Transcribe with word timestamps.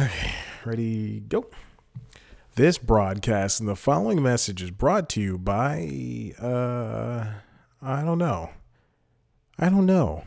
Okay, 0.00 0.32
ready, 0.64 1.20
go. 1.20 1.50
This 2.54 2.78
broadcast 2.78 3.60
and 3.60 3.68
the 3.68 3.76
following 3.76 4.22
message 4.22 4.62
is 4.62 4.70
brought 4.70 5.10
to 5.10 5.20
you 5.20 5.36
by, 5.36 6.32
uh, 6.40 7.26
I 7.82 8.02
don't 8.02 8.16
know. 8.16 8.48
I 9.58 9.68
don't 9.68 9.84
know. 9.84 10.24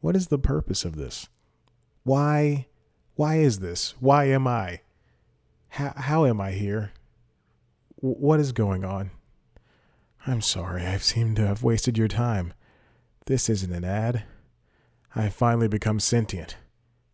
What 0.00 0.16
is 0.16 0.28
the 0.28 0.38
purpose 0.38 0.86
of 0.86 0.96
this? 0.96 1.28
Why, 2.04 2.68
why 3.14 3.36
is 3.36 3.58
this? 3.58 3.94
Why 4.00 4.30
am 4.30 4.46
I? 4.46 4.80
How, 5.68 5.92
how 5.94 6.24
am 6.24 6.40
I 6.40 6.52
here? 6.52 6.92
W- 8.00 8.16
what 8.16 8.40
is 8.40 8.52
going 8.52 8.82
on? 8.82 9.10
I'm 10.26 10.40
sorry, 10.40 10.86
I 10.86 10.96
seem 10.96 11.34
to 11.34 11.46
have 11.46 11.62
wasted 11.62 11.98
your 11.98 12.08
time. 12.08 12.54
This 13.26 13.50
isn't 13.50 13.74
an 13.74 13.84
ad. 13.84 14.24
I 15.14 15.24
have 15.24 15.34
finally 15.34 15.68
become 15.68 16.00
sentient, 16.00 16.56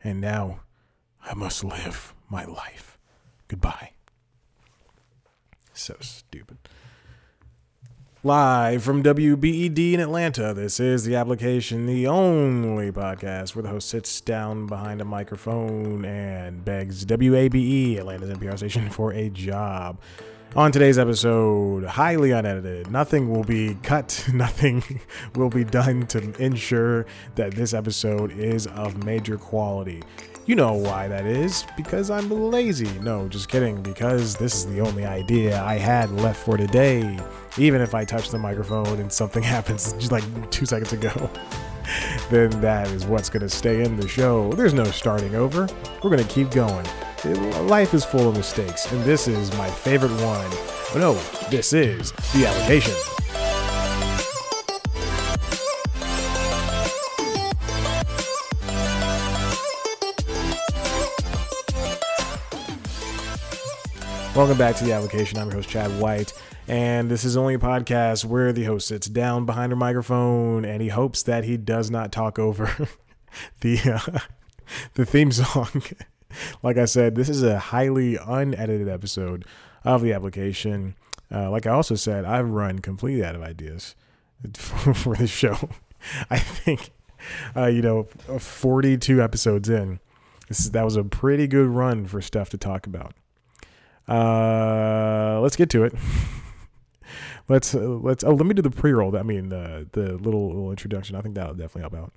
and 0.05 0.21
now 0.21 0.61
I 1.29 1.35
must 1.35 1.63
live 1.63 2.15
my 2.31 2.47
life. 2.47 2.99
Goodbye. 3.49 3.93
So 5.75 5.95
stupid. 6.01 6.57
Live 8.25 8.83
from 8.83 9.03
WBED 9.03 9.93
in 9.93 10.01
Atlanta, 10.01 10.53
this 10.55 10.81
is 10.81 11.05
the 11.05 11.15
application, 11.17 11.87
the 11.87 12.07
only 12.07 12.91
podcast 12.91 13.55
where 13.55 13.63
the 13.63 13.69
host 13.69 13.89
sits 13.91 14.21
down 14.21 14.67
behind 14.67 15.01
a 15.01 15.05
microphone 15.05 16.05
and 16.05 16.65
begs 16.65 17.05
WABE, 17.05 17.99
Atlanta's 17.99 18.31
NPR 18.31 18.57
station, 18.57 18.91
for 18.91 19.13
a 19.13 19.29
job. 19.29 20.01
On 20.57 20.73
today's 20.73 20.99
episode, 20.99 21.85
highly 21.85 22.33
unedited, 22.33 22.91
nothing 22.91 23.31
will 23.31 23.45
be 23.45 23.77
cut, 23.83 24.27
nothing 24.33 24.83
will 25.37 25.51
be 25.51 25.63
done 25.63 26.07
to 26.07 26.35
ensure 26.43 27.05
that 27.35 27.53
this 27.53 27.75
episode 27.75 28.33
is 28.33 28.67
of 28.67 29.05
major 29.05 29.37
quality. 29.37 30.03
You 30.49 30.55
know 30.55 30.73
why 30.73 31.09
that 31.09 31.27
is, 31.27 31.67
because 31.77 32.09
I'm 32.09 32.31
lazy. 32.31 32.89
No, 33.01 33.29
just 33.29 33.51
kidding, 33.51 33.83
because 33.83 34.35
this 34.35 34.55
is 34.55 34.67
the 34.67 34.81
only 34.81 35.05
idea 35.05 35.63
I 35.63 35.75
had 35.75 36.11
left 36.11 36.43
for 36.43 36.57
today. 36.57 37.19
Even 37.59 37.83
if 37.83 37.95
I 37.95 38.07
touch 38.07 38.31
the 38.31 38.39
microphone 38.39 38.99
and 38.99 39.13
something 39.13 39.43
happens 39.57 39.93
just 39.99 40.11
like 40.11 40.25
two 40.51 40.65
seconds 40.65 40.95
ago, 40.95 41.11
then 42.31 42.49
that 42.63 42.89
is 42.89 43.05
what's 43.05 43.29
going 43.29 43.43
to 43.43 43.51
stay 43.51 43.85
in 43.85 43.99
the 43.99 44.09
show. 44.09 44.51
There's 44.55 44.73
no 44.73 44.85
starting 44.85 45.35
over. 45.35 45.69
We're 46.03 46.09
going 46.09 46.27
to 46.27 46.35
keep 46.35 46.51
going. 46.51 46.87
Life 47.67 47.93
is 47.93 48.07
full 48.07 48.31
of 48.31 48.35
mistakes, 48.35 48.91
and 48.91 49.05
this 49.05 49.29
is 49.29 49.55
my 49.59 49.69
favorite 49.69 50.13
one. 50.23 50.51
But 50.95 51.01
no, 51.01 51.13
this 51.51 51.75
is 51.75 52.13
the 52.33 52.47
application. 52.47 52.95
Welcome 64.39 64.57
back 64.57 64.77
to 64.77 64.85
the 64.85 64.93
application. 64.93 65.37
I'm 65.37 65.49
your 65.49 65.57
host, 65.57 65.69
Chad 65.69 66.01
White, 66.01 66.33
and 66.69 67.11
this 67.11 67.25
is 67.25 67.37
only 67.37 67.55
a 67.55 67.59
podcast 67.59 68.25
where 68.25 68.53
the 68.53 68.67
host 68.67 68.87
sits 68.87 69.09
down 69.09 69.47
behind 69.47 69.73
a 69.73 69.77
microphone 69.77 70.65
and 70.65 70.81
he 70.81 70.91
hopes 70.91 71.25
that 71.25 71.43
he 71.43 71.57
does 71.57 71.91
not 71.91 72.13
talk 72.13 72.39
over 72.39 72.89
the 73.63 73.81
uh, 73.81 74.19
the 74.95 75.05
theme 75.05 75.33
song. 75.33 75.83
like 76.63 76.77
I 76.77 76.85
said, 76.85 77.17
this 77.17 77.29
is 77.29 77.43
a 77.43 77.59
highly 77.59 78.15
unedited 78.15 78.89
episode 78.89 79.45
of 79.83 80.03
the 80.03 80.13
application. 80.13 80.95
Uh, 81.35 81.51
like 81.51 81.67
I 81.67 81.71
also 81.71 81.97
said, 81.97 82.25
I've 82.25 82.49
run 82.49 82.79
completely 82.79 83.25
out 83.25 83.35
of 83.35 83.43
ideas 83.43 83.97
for, 84.55 84.95
for 84.95 85.17
this 85.17 85.31
show. 85.31 85.69
I 86.31 86.39
think, 86.39 86.93
uh, 87.57 87.67
you 87.67 87.83
know, 87.83 88.05
42 88.05 89.21
episodes 89.21 89.69
in, 89.69 89.99
this 90.47 90.61
is, 90.61 90.71
that 90.71 90.85
was 90.85 90.95
a 90.95 91.03
pretty 91.03 91.49
good 91.49 91.67
run 91.67 92.07
for 92.07 92.23
stuff 92.23 92.51
to 92.51 92.57
talk 92.57 92.87
about. 92.87 93.15
Uh, 94.09 95.41
let's 95.43 95.57
get 95.57 95.71
to 95.71 95.85
it. 95.85 95.95
let's 97.49 97.75
uh, 97.75 97.81
let's 97.81 98.25
oh 98.25 98.33
let 98.33 98.47
me 98.47 98.55
do 98.55 98.63
the 98.63 98.71
pre-roll. 98.71 99.17
I 99.17 99.23
mean 99.23 99.49
the 99.49 99.89
the 99.93 100.15
little 100.17 100.49
little 100.49 100.71
introduction. 100.71 101.17
I 101.17 101.21
think 101.21 101.35
that'll 101.35 101.55
definitely 101.55 101.83
help 101.83 101.95
out. 101.95 102.13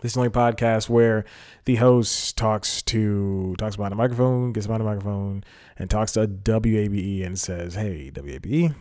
This 0.00 0.12
is 0.12 0.14
the 0.14 0.20
only 0.20 0.30
podcast 0.30 0.88
where 0.88 1.24
the 1.64 1.76
host 1.76 2.36
talks 2.36 2.82
to 2.82 3.54
talks 3.58 3.74
about 3.74 3.92
a 3.92 3.96
microphone, 3.96 4.52
gets 4.52 4.66
behind 4.66 4.82
a 4.82 4.86
microphone, 4.86 5.42
and 5.76 5.90
talks 5.90 6.12
to 6.12 6.22
a 6.22 6.28
WABE 6.28 7.24
and 7.26 7.38
says, 7.38 7.74
"Hey, 7.74 8.10
WABE, 8.12 8.74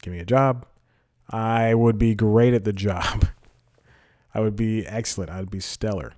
give 0.00 0.12
me 0.12 0.18
a 0.18 0.24
job. 0.24 0.66
I 1.30 1.74
would 1.74 1.98
be 1.98 2.14
great 2.14 2.54
at 2.54 2.64
the 2.64 2.72
job. 2.88 3.26
I 4.34 4.40
would 4.40 4.56
be 4.56 4.86
excellent. 4.86 5.30
I 5.30 5.40
would 5.40 5.50
be 5.50 5.60
stellar." 5.60 6.14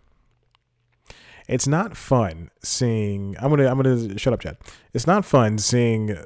It's 1.49 1.66
not 1.66 1.97
fun 1.97 2.50
seeing. 2.62 3.37
I'm 3.38 3.50
gonna. 3.50 3.66
I'm 3.71 3.81
gonna 3.81 4.19
shut 4.19 4.32
up, 4.32 4.41
Chad. 4.41 4.56
It's 4.93 5.06
not 5.06 5.25
fun 5.25 5.59
seeing, 5.59 6.16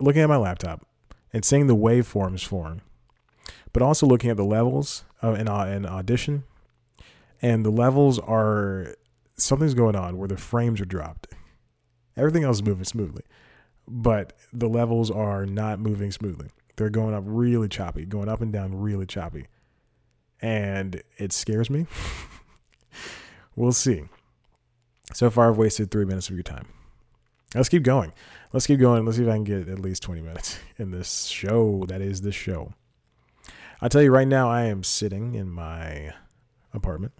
looking 0.00 0.22
at 0.22 0.28
my 0.28 0.36
laptop 0.36 0.86
and 1.32 1.44
seeing 1.44 1.66
the 1.66 1.76
waveforms 1.76 2.44
form, 2.44 2.80
but 3.72 3.82
also 3.82 4.06
looking 4.06 4.30
at 4.30 4.36
the 4.36 4.44
levels 4.44 5.04
of 5.20 5.38
in, 5.38 5.48
uh, 5.48 5.64
in 5.64 5.84
audition 5.84 6.44
and 7.42 7.64
the 7.64 7.70
levels 7.70 8.18
are 8.18 8.94
something's 9.36 9.74
going 9.74 9.96
on 9.96 10.16
where 10.16 10.28
the 10.28 10.36
frames 10.36 10.80
are 10.80 10.86
dropped. 10.86 11.28
Everything 12.16 12.44
else 12.44 12.58
is 12.58 12.62
moving 12.62 12.84
smoothly, 12.84 13.24
but 13.86 14.32
the 14.52 14.68
levels 14.68 15.10
are 15.10 15.44
not 15.44 15.78
moving 15.78 16.10
smoothly. 16.10 16.48
They're 16.76 16.90
going 16.90 17.14
up 17.14 17.24
really 17.26 17.68
choppy, 17.68 18.04
going 18.04 18.28
up 18.28 18.40
and 18.40 18.52
down 18.52 18.74
really 18.74 19.06
choppy. 19.06 19.46
And 20.40 21.02
it 21.18 21.32
scares 21.32 21.70
me. 21.70 21.86
we'll 23.56 23.72
see. 23.72 24.04
So 25.12 25.30
far, 25.30 25.50
I've 25.50 25.58
wasted 25.58 25.90
three 25.90 26.04
minutes 26.04 26.28
of 26.28 26.34
your 26.34 26.42
time. 26.42 26.66
Let's 27.54 27.68
keep 27.68 27.82
going. 27.82 28.12
Let's 28.52 28.66
keep 28.66 28.80
going. 28.80 29.04
Let's 29.04 29.18
see 29.18 29.24
if 29.24 29.28
I 29.28 29.34
can 29.34 29.44
get 29.44 29.68
at 29.68 29.78
least 29.78 30.02
20 30.02 30.20
minutes 30.20 30.58
in 30.78 30.90
this 30.90 31.26
show. 31.26 31.84
That 31.88 32.00
is 32.00 32.22
the 32.22 32.32
show. 32.32 32.72
I'll 33.80 33.88
tell 33.88 34.02
you 34.02 34.10
right 34.10 34.26
now, 34.26 34.50
I 34.50 34.64
am 34.64 34.82
sitting 34.82 35.34
in 35.34 35.50
my 35.50 36.12
apartment. 36.72 37.12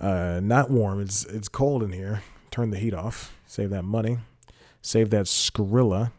Uh, 0.00 0.40
not 0.42 0.70
warm. 0.70 1.00
It's 1.00 1.24
it's 1.24 1.48
cold 1.48 1.82
in 1.82 1.92
here. 1.92 2.22
Turn 2.50 2.70
the 2.70 2.78
heat 2.78 2.92
off. 2.92 3.34
Save 3.46 3.70
that 3.70 3.84
money. 3.84 4.18
Save 4.82 5.10
that 5.10 5.26
Skrilla. 5.26 6.12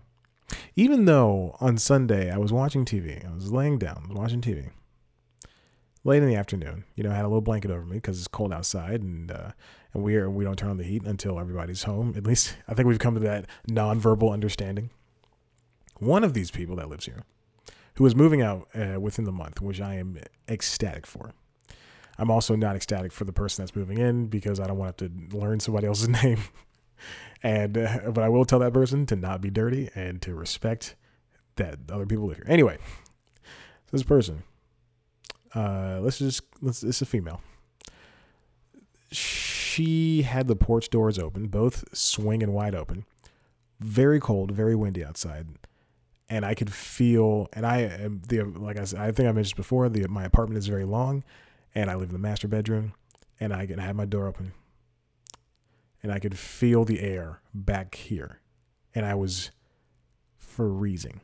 Even 0.75 1.05
though 1.05 1.55
on 1.59 1.77
Sunday 1.77 2.31
I 2.31 2.37
was 2.37 2.51
watching 2.51 2.83
TV, 2.83 3.27
I 3.27 3.33
was 3.33 3.51
laying 3.51 3.77
down, 3.77 4.11
watching 4.11 4.41
TV. 4.41 4.71
Late 6.03 6.23
in 6.23 6.29
the 6.29 6.35
afternoon, 6.35 6.85
you 6.95 7.03
know, 7.03 7.11
I 7.11 7.15
had 7.15 7.25
a 7.25 7.27
little 7.27 7.41
blanket 7.41 7.71
over 7.71 7.85
me 7.85 7.97
because 7.97 8.17
it's 8.17 8.27
cold 8.27 8.53
outside, 8.53 9.01
and 9.01 9.29
uh, 9.29 9.51
and 9.93 10.03
we 10.03 10.15
are, 10.15 10.29
we 10.29 10.43
don't 10.43 10.57
turn 10.57 10.69
on 10.69 10.77
the 10.77 10.83
heat 10.83 11.03
until 11.03 11.39
everybody's 11.39 11.83
home. 11.83 12.13
At 12.15 12.25
least 12.25 12.55
I 12.67 12.73
think 12.73 12.87
we've 12.87 12.99
come 12.99 13.15
to 13.15 13.19
that 13.21 13.45
nonverbal 13.69 14.31
understanding. 14.31 14.91
One 15.97 16.23
of 16.23 16.33
these 16.33 16.51
people 16.51 16.75
that 16.77 16.89
lives 16.89 17.05
here, 17.05 17.23
who 17.95 18.05
is 18.05 18.15
moving 18.15 18.41
out 18.41 18.67
uh, 18.73 18.99
within 18.99 19.25
the 19.25 19.31
month, 19.31 19.61
which 19.61 19.81
I 19.81 19.95
am 19.95 20.19
ecstatic 20.47 21.05
for. 21.05 21.33
I'm 22.17 22.29
also 22.29 22.55
not 22.55 22.75
ecstatic 22.75 23.11
for 23.11 23.25
the 23.25 23.33
person 23.33 23.63
that's 23.63 23.75
moving 23.75 23.97
in 23.97 24.27
because 24.27 24.59
I 24.59 24.67
don't 24.67 24.77
want 24.77 24.97
to 24.97 25.05
have 25.05 25.29
to 25.29 25.37
learn 25.37 25.59
somebody 25.59 25.87
else's 25.87 26.09
name. 26.23 26.39
and 27.41 27.77
uh, 27.77 28.11
but 28.11 28.23
I 28.23 28.29
will 28.29 28.45
tell 28.45 28.59
that 28.59 28.73
person 28.73 29.05
to 29.07 29.15
not 29.15 29.41
be 29.41 29.49
dirty 29.49 29.89
and 29.95 30.21
to 30.21 30.35
respect 30.35 30.95
that 31.55 31.79
other 31.91 32.05
people 32.05 32.25
live 32.25 32.37
here. 32.37 32.45
Anyway, 32.47 32.77
this 33.91 34.03
person, 34.03 34.43
uh, 35.55 35.99
let's 36.01 36.19
just 36.19 36.41
let's. 36.61 36.83
It's 36.83 37.01
a 37.01 37.05
female. 37.05 37.41
Had 40.23 40.47
the 40.47 40.55
porch 40.55 40.89
doors 40.89 41.19
open, 41.19 41.47
both 41.47 41.85
swinging 41.97 42.53
wide 42.53 42.75
open. 42.75 43.05
Very 43.79 44.19
cold, 44.19 44.51
very 44.51 44.75
windy 44.75 45.05
outside, 45.05 45.47
and 46.27 46.45
I 46.45 46.53
could 46.53 46.71
feel. 46.73 47.47
And 47.53 47.65
I 47.65 47.79
am 47.79 48.21
the 48.27 48.43
like 48.43 48.77
I 48.77 48.83
said, 48.83 48.99
I 48.99 49.11
think 49.11 49.29
I 49.29 49.31
mentioned 49.31 49.55
before. 49.55 49.87
The 49.87 50.07
my 50.07 50.25
apartment 50.25 50.57
is 50.57 50.67
very 50.67 50.85
long 50.85 51.23
and 51.75 51.89
I 51.89 51.95
live 51.95 52.09
in 52.09 52.13
the 52.13 52.19
master 52.19 52.47
bedroom, 52.47 52.93
and 53.39 53.53
I 53.53 53.65
can 53.65 53.79
have 53.79 53.95
my 53.95 54.05
door 54.05 54.27
open, 54.27 54.53
and 56.01 56.11
I 56.11 56.19
could 56.19 56.37
feel 56.37 56.85
the 56.85 57.01
air 57.01 57.41
back 57.53 57.95
here, 57.95 58.39
and 58.95 59.05
I 59.05 59.15
was 59.15 59.51
freezing. 60.37 61.21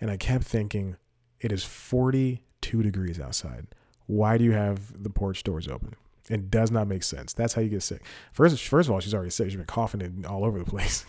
And 0.00 0.10
I 0.10 0.16
kept 0.16 0.44
thinking, 0.44 0.96
it 1.40 1.52
is 1.52 1.64
42 1.64 2.82
degrees 2.82 3.18
outside. 3.18 3.68
Why 4.06 4.36
do 4.36 4.44
you 4.44 4.52
have 4.52 5.02
the 5.02 5.10
porch 5.10 5.42
doors 5.44 5.66
open? 5.66 5.96
It 6.30 6.50
does 6.50 6.70
not 6.70 6.88
make 6.88 7.02
sense. 7.02 7.34
That's 7.34 7.52
how 7.52 7.62
you 7.62 7.68
get 7.68 7.82
sick. 7.82 8.02
First, 8.32 8.62
first 8.62 8.88
of 8.88 8.94
all, 8.94 9.00
she's 9.00 9.14
already 9.14 9.30
sick. 9.30 9.48
She's 9.48 9.56
been 9.56 9.66
coughing 9.66 10.24
all 10.26 10.44
over 10.44 10.58
the 10.58 10.64
place, 10.70 11.04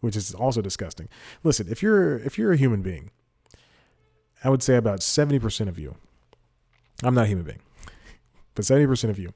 which 0.00 0.16
is 0.16 0.34
also 0.34 0.60
disgusting. 0.60 1.08
Listen, 1.44 1.68
if 1.70 1.82
you're 1.82 2.18
if 2.18 2.38
you're 2.38 2.52
a 2.52 2.56
human 2.56 2.82
being, 2.82 3.10
I 4.42 4.50
would 4.50 4.62
say 4.62 4.76
about 4.76 5.00
70% 5.00 5.68
of 5.68 5.78
you 5.78 5.96
I'm 7.02 7.14
not 7.14 7.24
a 7.24 7.28
human 7.28 7.44
being, 7.44 7.60
but 8.54 8.64
70% 8.64 9.08
of 9.08 9.18
you 9.18 9.32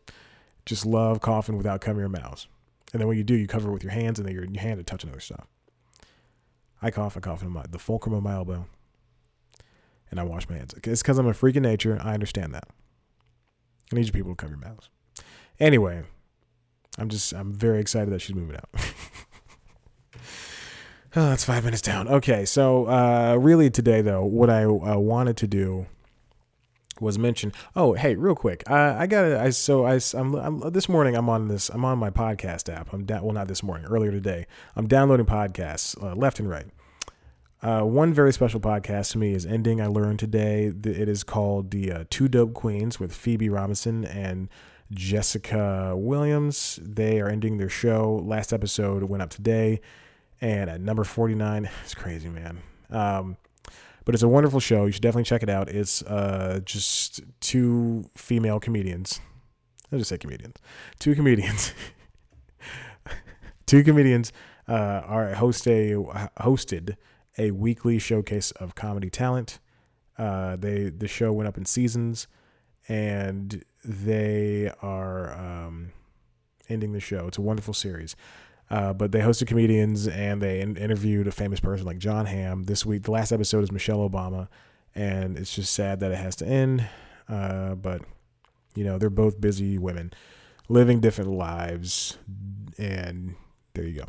just 0.66 0.84
love 0.84 1.20
coughing 1.20 1.56
without 1.56 1.80
covering 1.80 2.02
your 2.02 2.08
mouths. 2.08 2.48
And 2.92 3.00
then 3.00 3.08
when 3.08 3.16
you 3.16 3.24
do, 3.24 3.34
you 3.34 3.46
cover 3.46 3.70
it 3.70 3.72
with 3.72 3.84
your 3.84 3.92
hands, 3.92 4.18
and 4.18 4.26
then 4.26 4.34
your, 4.34 4.44
your 4.44 4.60
hand 4.60 4.78
to 4.78 4.84
touch 4.84 5.04
another 5.04 5.20
stuff. 5.20 5.46
I 6.80 6.90
cough, 6.90 7.16
I 7.16 7.20
cough 7.20 7.42
in 7.42 7.50
my, 7.50 7.64
the 7.70 7.78
fulcrum 7.78 8.14
of 8.14 8.22
my 8.22 8.34
elbow, 8.34 8.66
and 10.10 10.18
I 10.18 10.24
wash 10.24 10.48
my 10.48 10.56
hands. 10.56 10.74
It's 10.74 11.02
because 11.02 11.18
I'm 11.18 11.26
a 11.26 11.34
freak 11.34 11.56
of 11.56 11.62
nature. 11.62 11.98
I 12.02 12.14
understand 12.14 12.52
that. 12.54 12.68
I 13.92 13.96
need 13.96 14.06
you 14.06 14.12
people 14.12 14.32
to 14.32 14.36
cover 14.36 14.52
your 14.52 14.60
mouths. 14.60 14.90
Anyway, 15.62 16.02
I'm 16.98 17.08
just 17.08 17.32
I'm 17.32 17.54
very 17.54 17.80
excited 17.80 18.12
that 18.12 18.20
she's 18.20 18.34
moving 18.34 18.56
out. 18.56 18.68
oh, 21.14 21.28
that's 21.28 21.44
five 21.44 21.64
minutes 21.64 21.82
down. 21.82 22.08
Okay, 22.08 22.44
so 22.44 22.88
uh, 22.88 23.36
really 23.36 23.70
today 23.70 24.00
though, 24.00 24.24
what 24.24 24.50
I 24.50 24.64
uh, 24.64 24.98
wanted 24.98 25.36
to 25.36 25.46
do 25.46 25.86
was 26.98 27.16
mention. 27.16 27.52
Oh, 27.76 27.92
hey, 27.92 28.16
real 28.16 28.34
quick, 28.34 28.68
I, 28.68 29.02
I 29.04 29.06
got 29.06 29.24
I 29.24 29.50
so 29.50 29.86
I 29.86 30.00
I'm, 30.14 30.34
I'm, 30.34 30.72
this 30.72 30.88
morning 30.88 31.14
I'm 31.14 31.28
on 31.28 31.46
this 31.46 31.68
I'm 31.68 31.84
on 31.84 31.96
my 31.96 32.10
podcast 32.10 32.68
app. 32.68 32.92
I'm 32.92 33.04
da- 33.04 33.22
well 33.22 33.32
not 33.32 33.46
this 33.46 33.62
morning, 33.62 33.86
earlier 33.86 34.10
today. 34.10 34.48
I'm 34.74 34.88
downloading 34.88 35.26
podcasts 35.26 35.96
uh, 36.02 36.16
left 36.16 36.40
and 36.40 36.50
right. 36.50 36.66
Uh, 37.62 37.82
one 37.82 38.12
very 38.12 38.32
special 38.32 38.58
podcast 38.58 39.12
to 39.12 39.18
me 39.18 39.32
is 39.32 39.46
ending. 39.46 39.80
I 39.80 39.86
learned 39.86 40.18
today 40.18 40.72
it 40.84 41.08
is 41.08 41.22
called 41.22 41.70
the 41.70 41.92
uh, 41.92 42.04
Two 42.10 42.26
Dope 42.26 42.52
Queens 42.52 42.98
with 42.98 43.14
Phoebe 43.14 43.48
Robinson 43.48 44.04
and 44.04 44.48
Jessica 44.92 45.94
Williams. 45.96 46.78
They 46.82 47.20
are 47.20 47.28
ending 47.28 47.58
their 47.58 47.68
show. 47.68 48.22
Last 48.24 48.52
episode 48.52 49.04
went 49.04 49.22
up 49.22 49.30
today, 49.30 49.80
and 50.40 50.68
at 50.68 50.80
number 50.80 51.04
49, 51.04 51.68
it's 51.84 51.94
crazy, 51.94 52.28
man. 52.28 52.58
Um, 52.90 53.36
but 54.04 54.14
it's 54.14 54.22
a 54.22 54.28
wonderful 54.28 54.60
show. 54.60 54.86
You 54.86 54.92
should 54.92 55.02
definitely 55.02 55.24
check 55.24 55.42
it 55.42 55.48
out. 55.48 55.68
It's 55.68 56.02
uh, 56.02 56.60
just 56.64 57.20
two 57.40 58.04
female 58.16 58.58
comedians. 58.58 59.20
I'll 59.92 59.98
just 59.98 60.08
say 60.08 60.18
comedians. 60.18 60.56
Two 60.98 61.14
comedians. 61.14 61.72
two 63.66 63.84
comedians 63.84 64.32
uh, 64.68 65.02
are 65.04 65.34
host 65.34 65.66
a 65.68 65.94
hosted 66.40 66.96
a 67.38 67.50
weekly 67.50 67.98
showcase 67.98 68.50
of 68.52 68.74
comedy 68.74 69.10
talent. 69.10 69.58
Uh, 70.18 70.56
they 70.56 70.90
the 70.90 71.08
show 71.08 71.32
went 71.32 71.48
up 71.48 71.56
in 71.56 71.64
seasons, 71.64 72.26
and 72.88 73.64
they 73.84 74.70
are 74.80 75.32
um, 75.32 75.92
ending 76.68 76.92
the 76.92 77.00
show. 77.00 77.26
It's 77.26 77.38
a 77.38 77.42
wonderful 77.42 77.74
series. 77.74 78.16
Uh, 78.70 78.92
but 78.92 79.12
they 79.12 79.20
hosted 79.20 79.46
comedians 79.46 80.08
and 80.08 80.40
they 80.40 80.60
in- 80.60 80.76
interviewed 80.76 81.26
a 81.26 81.32
famous 81.32 81.60
person 81.60 81.84
like 81.84 81.98
Jon 81.98 82.24
Hamm. 82.24 82.64
This 82.64 82.86
week, 82.86 83.02
the 83.02 83.10
last 83.10 83.30
episode 83.30 83.62
is 83.62 83.70
Michelle 83.70 84.08
Obama, 84.08 84.48
and 84.94 85.36
it's 85.36 85.54
just 85.54 85.74
sad 85.74 86.00
that 86.00 86.10
it 86.10 86.16
has 86.16 86.36
to 86.36 86.46
end. 86.46 86.88
Uh, 87.28 87.74
but 87.74 88.00
you 88.74 88.84
know, 88.84 88.96
they're 88.96 89.10
both 89.10 89.40
busy 89.40 89.76
women 89.76 90.12
living 90.70 91.00
different 91.00 91.30
lives, 91.30 92.16
and 92.78 93.34
there 93.74 93.84
you 93.84 94.00
go. 94.00 94.06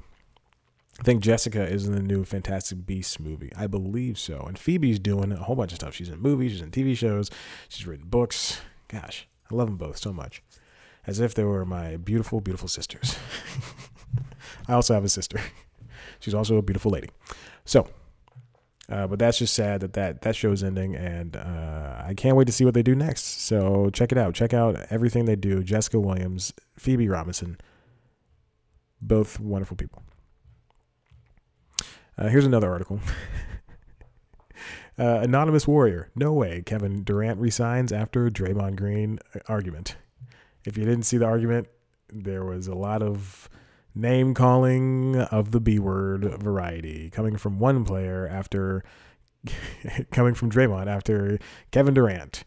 I 1.00 1.04
think 1.04 1.22
Jessica 1.22 1.68
is 1.68 1.88
in 1.88 1.94
the 1.94 2.02
new 2.02 2.24
Fantastic 2.24 2.86
Beasts 2.86 3.20
movie. 3.20 3.52
I 3.58 3.68
believe 3.68 4.18
so. 4.20 4.46
And 4.48 4.58
Phoebe's 4.58 5.00
doing 5.00 5.32
a 5.32 5.38
whole 5.38 5.56
bunch 5.56 5.72
of 5.72 5.78
stuff. 5.78 5.96
She's 5.96 6.08
in 6.08 6.22
movies, 6.22 6.54
she's 6.54 6.62
in 6.62 6.72
TV 6.72 6.96
shows, 6.96 7.30
she's 7.68 7.86
written 7.86 8.08
books. 8.08 8.62
Gosh, 8.88 9.28
I 9.54 9.56
love 9.56 9.68
them 9.68 9.78
both 9.78 9.98
so 9.98 10.12
much. 10.12 10.42
As 11.06 11.20
if 11.20 11.36
they 11.36 11.44
were 11.44 11.66
my 11.66 11.98
beautiful, 11.98 12.42
beautiful 12.42 12.68
sisters. 12.68 13.18
I 14.68 14.74
also 14.74 14.94
have 14.94 15.04
a 15.04 15.10
sister. 15.10 15.40
She's 16.20 16.34
also 16.34 16.58
a 16.58 16.62
beautiful 16.62 16.92
lady. 16.92 17.10
So, 17.66 17.88
uh, 18.90 19.08
but 19.08 19.20
that's 19.20 19.38
just 19.38 19.54
sad 19.54 19.82
that 19.82 19.94
that, 19.94 20.22
that 20.22 20.36
show's 20.36 20.64
ending, 20.64 20.96
and 20.96 21.36
uh, 21.36 22.02
I 22.06 22.14
can't 22.16 22.36
wait 22.36 22.48
to 22.48 22.54
see 22.54 22.66
what 22.66 22.74
they 22.74 22.84
do 22.84 22.96
next. 22.96 23.42
So 23.42 23.90
check 23.92 24.12
it 24.12 24.18
out. 24.18 24.34
Check 24.34 24.54
out 24.54 24.78
everything 24.90 25.26
they 25.26 25.36
do. 25.36 25.64
Jessica 25.64 26.00
Williams, 26.00 26.54
Phoebe 26.78 27.08
Robinson, 27.08 27.58
both 29.02 29.40
wonderful 29.40 29.78
people. 29.78 30.04
Uh, 32.18 32.30
here's 32.30 32.46
another 32.46 32.72
article. 32.72 33.00
Uh, 34.98 35.20
anonymous 35.22 35.68
warrior. 35.68 36.10
No 36.16 36.34
way. 36.34 36.62
Kevin 36.64 37.04
Durant 37.04 37.40
resigns 37.40 37.92
after 37.92 38.30
Draymond 38.30 38.76
Green 38.76 39.20
argument. 39.48 39.96
If 40.66 40.78
you 40.78 40.86
didn't 40.86 41.04
see 41.04 41.18
the 41.18 41.26
argument, 41.26 41.68
there 42.10 42.46
was 42.46 42.68
a 42.68 42.76
lot 42.76 43.02
of 43.02 43.50
name 43.96 44.34
calling 44.34 45.16
of 45.16 45.52
the 45.52 45.60
B 45.60 45.80
word 45.80 46.24
variety 46.42 47.10
coming 47.10 47.38
from 47.38 47.60
one 47.60 47.84
player 47.86 48.28
after 48.28 48.84
coming 50.12 50.34
from 50.34 50.52
Draymond 50.52 50.88
after 50.88 51.38
Kevin 51.72 51.94
Durant 51.94 52.44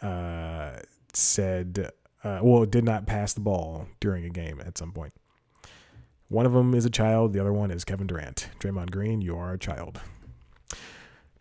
uh, 0.00 0.72
said, 1.12 1.90
uh, 2.24 2.40
well, 2.42 2.64
did 2.64 2.84
not 2.84 3.06
pass 3.06 3.32
the 3.32 3.40
ball 3.40 3.86
during 4.00 4.24
a 4.24 4.30
game 4.30 4.60
at 4.64 4.76
some 4.76 4.92
point. 4.92 5.12
One 6.28 6.46
of 6.46 6.52
them 6.52 6.74
is 6.74 6.84
a 6.84 6.90
child, 6.90 7.32
the 7.32 7.40
other 7.40 7.52
one 7.52 7.70
is 7.70 7.84
Kevin 7.84 8.06
Durant. 8.06 8.48
Draymond 8.58 8.90
Green, 8.90 9.20
you 9.20 9.36
are 9.36 9.52
a 9.52 9.58
child. 9.58 10.00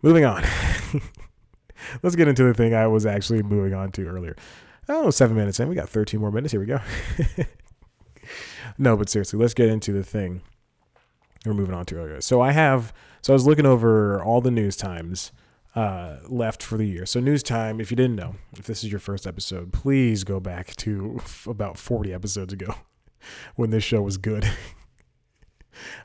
Moving 0.01 0.25
on. 0.25 0.43
Let's 2.03 2.15
get 2.15 2.27
into 2.27 2.43
the 2.43 2.53
thing 2.53 2.73
I 2.73 2.87
was 2.87 3.05
actually 3.05 3.43
moving 3.43 3.73
on 3.73 3.91
to 3.93 4.07
earlier. 4.07 4.35
Oh, 4.89 5.09
seven 5.09 5.35
minutes 5.35 5.59
in. 5.59 5.67
We 5.67 5.75
got 5.75 5.89
13 5.89 6.19
more 6.19 6.31
minutes. 6.31 6.51
Here 6.51 6.59
we 6.59 6.65
go. 6.65 6.79
no, 8.77 8.97
but 8.97 9.09
seriously, 9.09 9.39
let's 9.39 9.53
get 9.53 9.69
into 9.69 9.91
the 9.91 10.03
thing 10.03 10.41
we're 11.45 11.53
moving 11.53 11.75
on 11.75 11.85
to 11.85 11.97
earlier. 11.97 12.21
So 12.21 12.41
I 12.41 12.51
have, 12.51 12.93
so 13.21 13.33
I 13.33 13.35
was 13.35 13.45
looking 13.45 13.65
over 13.65 14.21
all 14.21 14.41
the 14.41 14.51
news 14.51 14.75
times 14.75 15.31
uh, 15.75 16.17
left 16.27 16.61
for 16.61 16.77
the 16.77 16.85
year. 16.85 17.05
So 17.05 17.19
news 17.19 17.43
time, 17.43 17.79
if 17.79 17.91
you 17.91 17.97
didn't 17.97 18.15
know, 18.15 18.35
if 18.57 18.65
this 18.65 18.83
is 18.83 18.91
your 18.91 18.99
first 18.99 19.25
episode, 19.25 19.71
please 19.71 20.23
go 20.23 20.39
back 20.39 20.75
to 20.77 21.19
about 21.47 21.77
40 21.77 22.13
episodes 22.13 22.53
ago 22.53 22.75
when 23.55 23.69
this 23.69 23.83
show 23.83 24.01
was 24.01 24.17
good. 24.17 24.49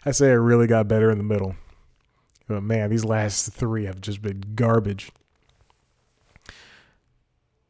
I 0.05 0.13
say 0.13 0.31
it 0.31 0.35
really 0.35 0.67
got 0.67 0.89
better 0.89 1.11
in 1.11 1.19
the 1.19 1.25
middle. 1.25 1.57
But 2.49 2.63
man, 2.63 2.91
these 2.91 3.05
last 3.05 3.53
three 3.53 3.87
have 3.87 4.01
just 4.01 4.23
been 4.23 4.43
garbage 4.55 5.11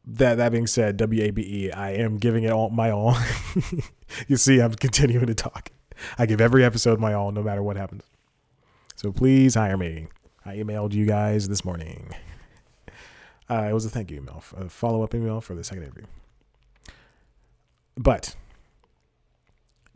that 0.07 0.35
that 0.35 0.51
being 0.51 0.67
said, 0.67 0.97
WABE, 0.97 1.75
I 1.75 1.91
am 1.91 2.17
giving 2.17 2.43
it 2.45 2.51
all 2.51 2.69
my 2.69 2.89
all. 2.91 3.17
you 4.27 4.37
see, 4.37 4.59
I'm 4.59 4.73
continuing 4.73 5.27
to 5.27 5.35
talk. 5.35 5.71
I 6.17 6.25
give 6.25 6.39
every 6.39 6.63
episode 6.63 6.99
my 6.99 7.13
all, 7.13 7.31
no 7.31 7.43
matter 7.43 7.61
what 7.61 7.75
happens. 7.75 8.03
So 8.95 9.11
please 9.11 9.55
hire 9.55 9.77
me. 9.77 10.07
I 10.45 10.55
emailed 10.55 10.93
you 10.93 11.05
guys 11.05 11.49
this 11.49 11.65
morning. 11.65 12.15
Uh, 13.49 13.67
it 13.69 13.73
was 13.73 13.85
a 13.85 13.89
thank 13.89 14.09
you 14.09 14.17
email, 14.17 14.43
a 14.55 14.69
follow 14.69 15.03
up 15.03 15.13
email 15.13 15.41
for 15.41 15.55
the 15.55 15.63
second 15.63 15.83
interview. 15.83 16.05
But 17.97 18.35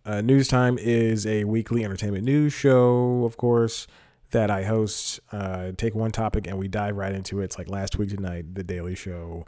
uh, 0.05 0.21
News 0.21 0.47
Time 0.47 0.77
is 0.77 1.25
a 1.25 1.45
weekly 1.45 1.85
entertainment 1.85 2.25
news 2.25 2.51
show, 2.51 3.23
of 3.23 3.37
course, 3.37 3.87
that 4.31 4.49
I 4.49 4.63
host. 4.63 5.19
Uh, 5.31 5.71
take 5.77 5.95
one 5.95 6.11
topic 6.11 6.47
and 6.47 6.57
we 6.57 6.67
dive 6.67 6.95
right 6.95 7.13
into 7.13 7.41
it. 7.41 7.45
It's 7.45 7.57
like 7.57 7.69
last 7.69 7.97
week 7.97 8.09
tonight, 8.09 8.55
The 8.55 8.63
Daily 8.63 8.95
Show 8.95 9.45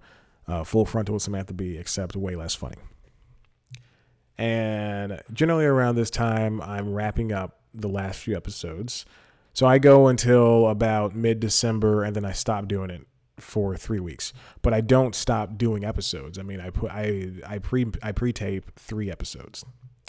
uh, 0.47 0.63
full 0.63 0.85
frontal 0.85 1.13
with 1.13 1.23
Samantha 1.23 1.53
Bee, 1.53 1.77
except 1.77 2.15
way 2.15 2.35
less 2.35 2.55
funny. 2.55 2.77
And 4.37 5.21
generally 5.31 5.65
around 5.65 5.95
this 5.95 6.09
time, 6.09 6.61
I'm 6.61 6.93
wrapping 6.93 7.31
up 7.31 7.59
the 7.73 7.87
last 7.87 8.19
few 8.19 8.35
episodes. 8.35 9.05
So 9.53 9.67
I 9.67 9.77
go 9.77 10.07
until 10.07 10.67
about 10.67 11.15
mid 11.15 11.39
December, 11.39 12.03
and 12.03 12.15
then 12.15 12.25
I 12.25 12.31
stop 12.31 12.67
doing 12.67 12.89
it 12.89 13.05
for 13.39 13.75
three 13.77 13.99
weeks. 13.99 14.33
But 14.61 14.73
I 14.73 14.81
don't 14.81 15.13
stop 15.13 15.57
doing 15.57 15.85
episodes. 15.85 16.39
I 16.39 16.43
mean, 16.43 16.59
I 16.59 16.71
put 16.71 16.91
I 16.91 17.31
I 17.47 17.59
pre 17.59 17.85
I 18.01 18.11
pre 18.11 18.33
tape 18.33 18.71
three 18.75 19.11
episodes, 19.11 19.63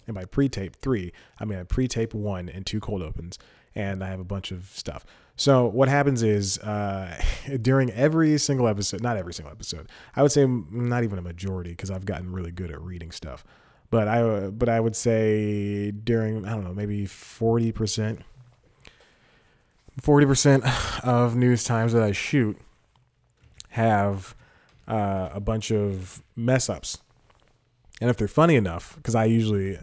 and 0.06 0.14
by 0.14 0.24
pre 0.24 0.48
tape 0.48 0.74
three, 0.76 1.12
I 1.38 1.44
mean 1.44 1.58
I 1.58 1.64
pre 1.64 1.86
tape 1.86 2.14
one 2.14 2.48
and 2.48 2.64
two 2.64 2.80
cold 2.80 3.02
opens, 3.02 3.38
and 3.74 4.02
I 4.02 4.08
have 4.08 4.20
a 4.20 4.24
bunch 4.24 4.52
of 4.52 4.66
stuff. 4.66 5.04
So 5.36 5.66
what 5.66 5.88
happens 5.88 6.22
is 6.22 6.58
uh, 6.58 7.20
during 7.62 7.90
every 7.90 8.38
single 8.38 8.68
episode, 8.68 9.02
not 9.02 9.16
every 9.16 9.34
single 9.34 9.52
episode, 9.52 9.88
I 10.14 10.22
would 10.22 10.32
say 10.32 10.46
not 10.46 11.04
even 11.04 11.18
a 11.18 11.22
majority 11.22 11.70
because 11.70 11.90
I've 11.90 12.04
gotten 12.04 12.32
really 12.32 12.52
good 12.52 12.70
at 12.70 12.80
reading 12.80 13.10
stuff. 13.10 13.44
But 13.90 14.08
I 14.08 14.48
but 14.48 14.68
I 14.68 14.80
would 14.80 14.96
say 14.96 15.92
during 15.92 16.44
I 16.44 16.50
don't 16.50 16.64
know 16.64 16.74
maybe 16.74 17.06
forty 17.06 17.70
percent, 17.70 18.22
forty 20.00 20.26
percent 20.26 20.64
of 21.04 21.36
news 21.36 21.62
times 21.62 21.92
that 21.92 22.02
I 22.02 22.10
shoot 22.10 22.58
have 23.68 24.34
uh, 24.88 25.28
a 25.32 25.38
bunch 25.38 25.70
of 25.70 26.22
mess 26.34 26.68
ups, 26.68 26.98
and 28.00 28.10
if 28.10 28.16
they're 28.16 28.26
funny 28.26 28.56
enough, 28.56 28.96
because 28.96 29.14
I 29.14 29.26
usually 29.26 29.78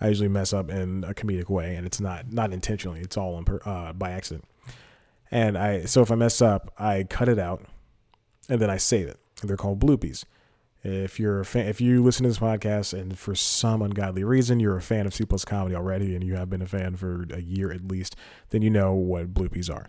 I 0.00 0.08
usually 0.08 0.28
mess 0.28 0.52
up 0.52 0.70
in 0.70 1.04
a 1.04 1.12
comedic 1.12 1.50
way, 1.50 1.76
and 1.76 1.86
it's 1.86 2.00
not 2.00 2.32
not 2.32 2.52
intentionally. 2.52 3.00
It's 3.00 3.16
all 3.16 3.42
uh, 3.64 3.92
by 3.92 4.10
accident. 4.10 4.44
And 5.30 5.56
I 5.58 5.84
so 5.84 6.02
if 6.02 6.10
I 6.10 6.14
mess 6.14 6.40
up, 6.40 6.72
I 6.78 7.04
cut 7.04 7.28
it 7.28 7.38
out, 7.38 7.64
and 8.48 8.60
then 8.60 8.70
I 8.70 8.78
save 8.78 9.08
it. 9.08 9.18
They're 9.42 9.56
called 9.56 9.80
bloopies. 9.80 10.24
If 10.82 11.20
you're 11.20 11.40
a 11.40 11.44
fan, 11.44 11.66
if 11.66 11.80
you 11.80 12.02
listen 12.02 12.22
to 12.22 12.30
this 12.30 12.38
podcast 12.38 12.98
and 12.98 13.18
for 13.18 13.34
some 13.34 13.82
ungodly 13.82 14.24
reason 14.24 14.60
you're 14.60 14.78
a 14.78 14.82
fan 14.82 15.06
of 15.06 15.12
C 15.12 15.26
plus 15.26 15.44
comedy 15.44 15.74
already, 15.74 16.14
and 16.14 16.24
you 16.24 16.36
have 16.36 16.48
been 16.48 16.62
a 16.62 16.66
fan 16.66 16.96
for 16.96 17.26
a 17.30 17.40
year 17.40 17.70
at 17.70 17.86
least, 17.86 18.16
then 18.48 18.62
you 18.62 18.70
know 18.70 18.94
what 18.94 19.34
bloopies 19.34 19.72
are. 19.72 19.88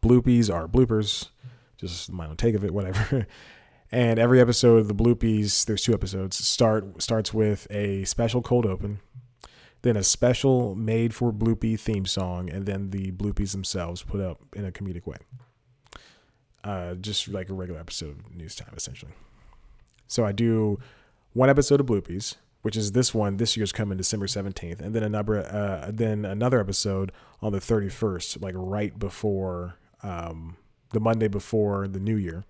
Bloopies 0.00 0.54
are 0.54 0.68
bloopers, 0.68 1.30
just 1.78 2.12
my 2.12 2.26
own 2.26 2.36
take 2.36 2.54
of 2.54 2.64
it, 2.64 2.72
whatever. 2.72 3.26
And 3.92 4.18
every 4.18 4.40
episode 4.40 4.78
of 4.78 4.88
the 4.88 4.94
Bloopies, 4.94 5.64
there's 5.64 5.82
two 5.82 5.94
episodes, 5.94 6.36
start 6.44 7.00
starts 7.00 7.32
with 7.32 7.66
a 7.70 8.04
special 8.04 8.42
cold 8.42 8.66
open, 8.66 8.98
then 9.82 9.96
a 9.96 10.02
special 10.02 10.74
made 10.74 11.14
for 11.14 11.32
Bloopy 11.32 11.78
theme 11.78 12.04
song, 12.04 12.50
and 12.50 12.66
then 12.66 12.90
the 12.90 13.12
Bloopies 13.12 13.52
themselves 13.52 14.02
put 14.02 14.20
up 14.20 14.40
in 14.54 14.64
a 14.64 14.72
comedic 14.72 15.06
way. 15.06 15.18
Uh, 16.64 16.94
just 16.96 17.28
like 17.28 17.48
a 17.48 17.54
regular 17.54 17.78
episode 17.78 18.18
of 18.18 18.34
news 18.34 18.56
time, 18.56 18.74
essentially. 18.76 19.12
So 20.08 20.24
I 20.24 20.32
do 20.32 20.80
one 21.32 21.48
episode 21.48 21.78
of 21.78 21.86
Bloopies, 21.86 22.34
which 22.62 22.76
is 22.76 22.90
this 22.90 23.14
one. 23.14 23.36
This 23.36 23.56
year's 23.56 23.70
coming 23.70 23.96
December 23.96 24.26
seventeenth, 24.26 24.80
and 24.80 24.92
then 24.92 25.04
another 25.04 25.46
uh, 25.46 25.92
then 25.94 26.24
another 26.24 26.58
episode 26.58 27.12
on 27.40 27.52
the 27.52 27.60
thirty 27.60 27.88
first, 27.88 28.40
like 28.42 28.54
right 28.56 28.98
before 28.98 29.76
um, 30.02 30.56
the 30.90 30.98
Monday 30.98 31.28
before 31.28 31.86
the 31.86 32.00
New 32.00 32.16
Year, 32.16 32.44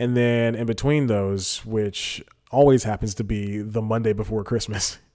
and 0.00 0.16
then 0.16 0.54
in 0.54 0.66
between 0.66 1.08
those, 1.08 1.64
which 1.66 2.24
always 2.50 2.84
happens 2.84 3.14
to 3.16 3.22
be 3.22 3.58
the 3.60 3.82
Monday 3.82 4.14
before 4.14 4.42
Christmas. 4.42 4.98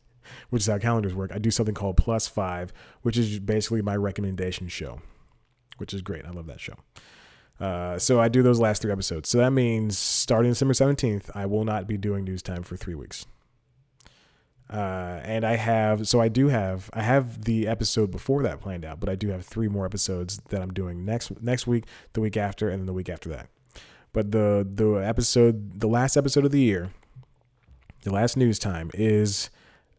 Which 0.50 0.63
is 0.63 0.68
how 0.68 0.80
calendars 0.80 1.13
work. 1.13 1.32
I 1.32 1.38
do 1.38 1.51
something 1.51 1.75
called 1.75 1.98
Plus 1.98 2.27
Five, 2.27 2.74
which 3.04 3.15
is 3.15 3.39
basically 3.39 3.84
my 3.84 3.96
recommendation 3.96 4.68
show, 4.68 5.00
which 5.77 5.94
is 5.94 6.01
great. 6.01 6.25
I 6.25 6.32
love 6.32 6.48
that 6.48 6.60
show. 6.60 6.74
Uh, 7.60 8.00
so 8.00 8.20
I 8.20 8.27
do 8.27 8.42
those 8.42 8.60
last 8.60 8.82
three 8.82 8.92
episodes. 8.92 9.30
So 9.30 9.38
that 9.38 9.51
means 9.51 9.98
starting 9.98 10.51
December 10.51 10.74
17th, 10.74 11.30
I 11.36 11.46
will 11.46 11.63
not 11.63 11.88
be 11.88 11.96
doing 11.96 12.24
news 12.24 12.42
time 12.42 12.63
for 12.63 12.75
three 12.75 12.96
weeks. 12.96 13.27
Uh, 14.68 15.20
and 15.24 15.46
I 15.46 15.58
have, 15.58 16.08
so 16.08 16.20
I 16.20 16.27
do 16.27 16.48
have, 16.48 16.89
I 16.92 17.04
have 17.04 17.44
the 17.46 17.68
episode 17.68 18.10
before 18.10 18.42
that 18.44 18.62
planned 18.62 18.84
out, 18.84 19.00
but 19.00 19.10
I 19.10 19.15
do 19.15 19.30
have 19.30 19.46
three 19.46 19.68
more 19.68 19.86
episodes 19.86 20.39
that 20.50 20.62
I'm 20.62 20.74
doing 20.74 21.06
next 21.06 21.39
next 21.42 21.68
week, 21.68 21.86
the 22.13 22.22
week 22.22 22.36
after, 22.36 22.70
and 22.70 22.80
then 22.80 22.88
the 22.88 22.94
week 22.94 23.10
after 23.10 23.30
that. 23.30 23.50
But 24.16 24.32
the 24.32 24.66
the 24.66 24.94
episode, 24.94 25.82
the 25.82 25.90
last 25.90 26.16
episode 26.16 26.46
of 26.46 26.52
the 26.52 26.62
year, 26.62 26.90
the 28.04 28.14
last 28.14 28.38
news 28.38 28.58
time 28.58 28.90
is 28.94 29.50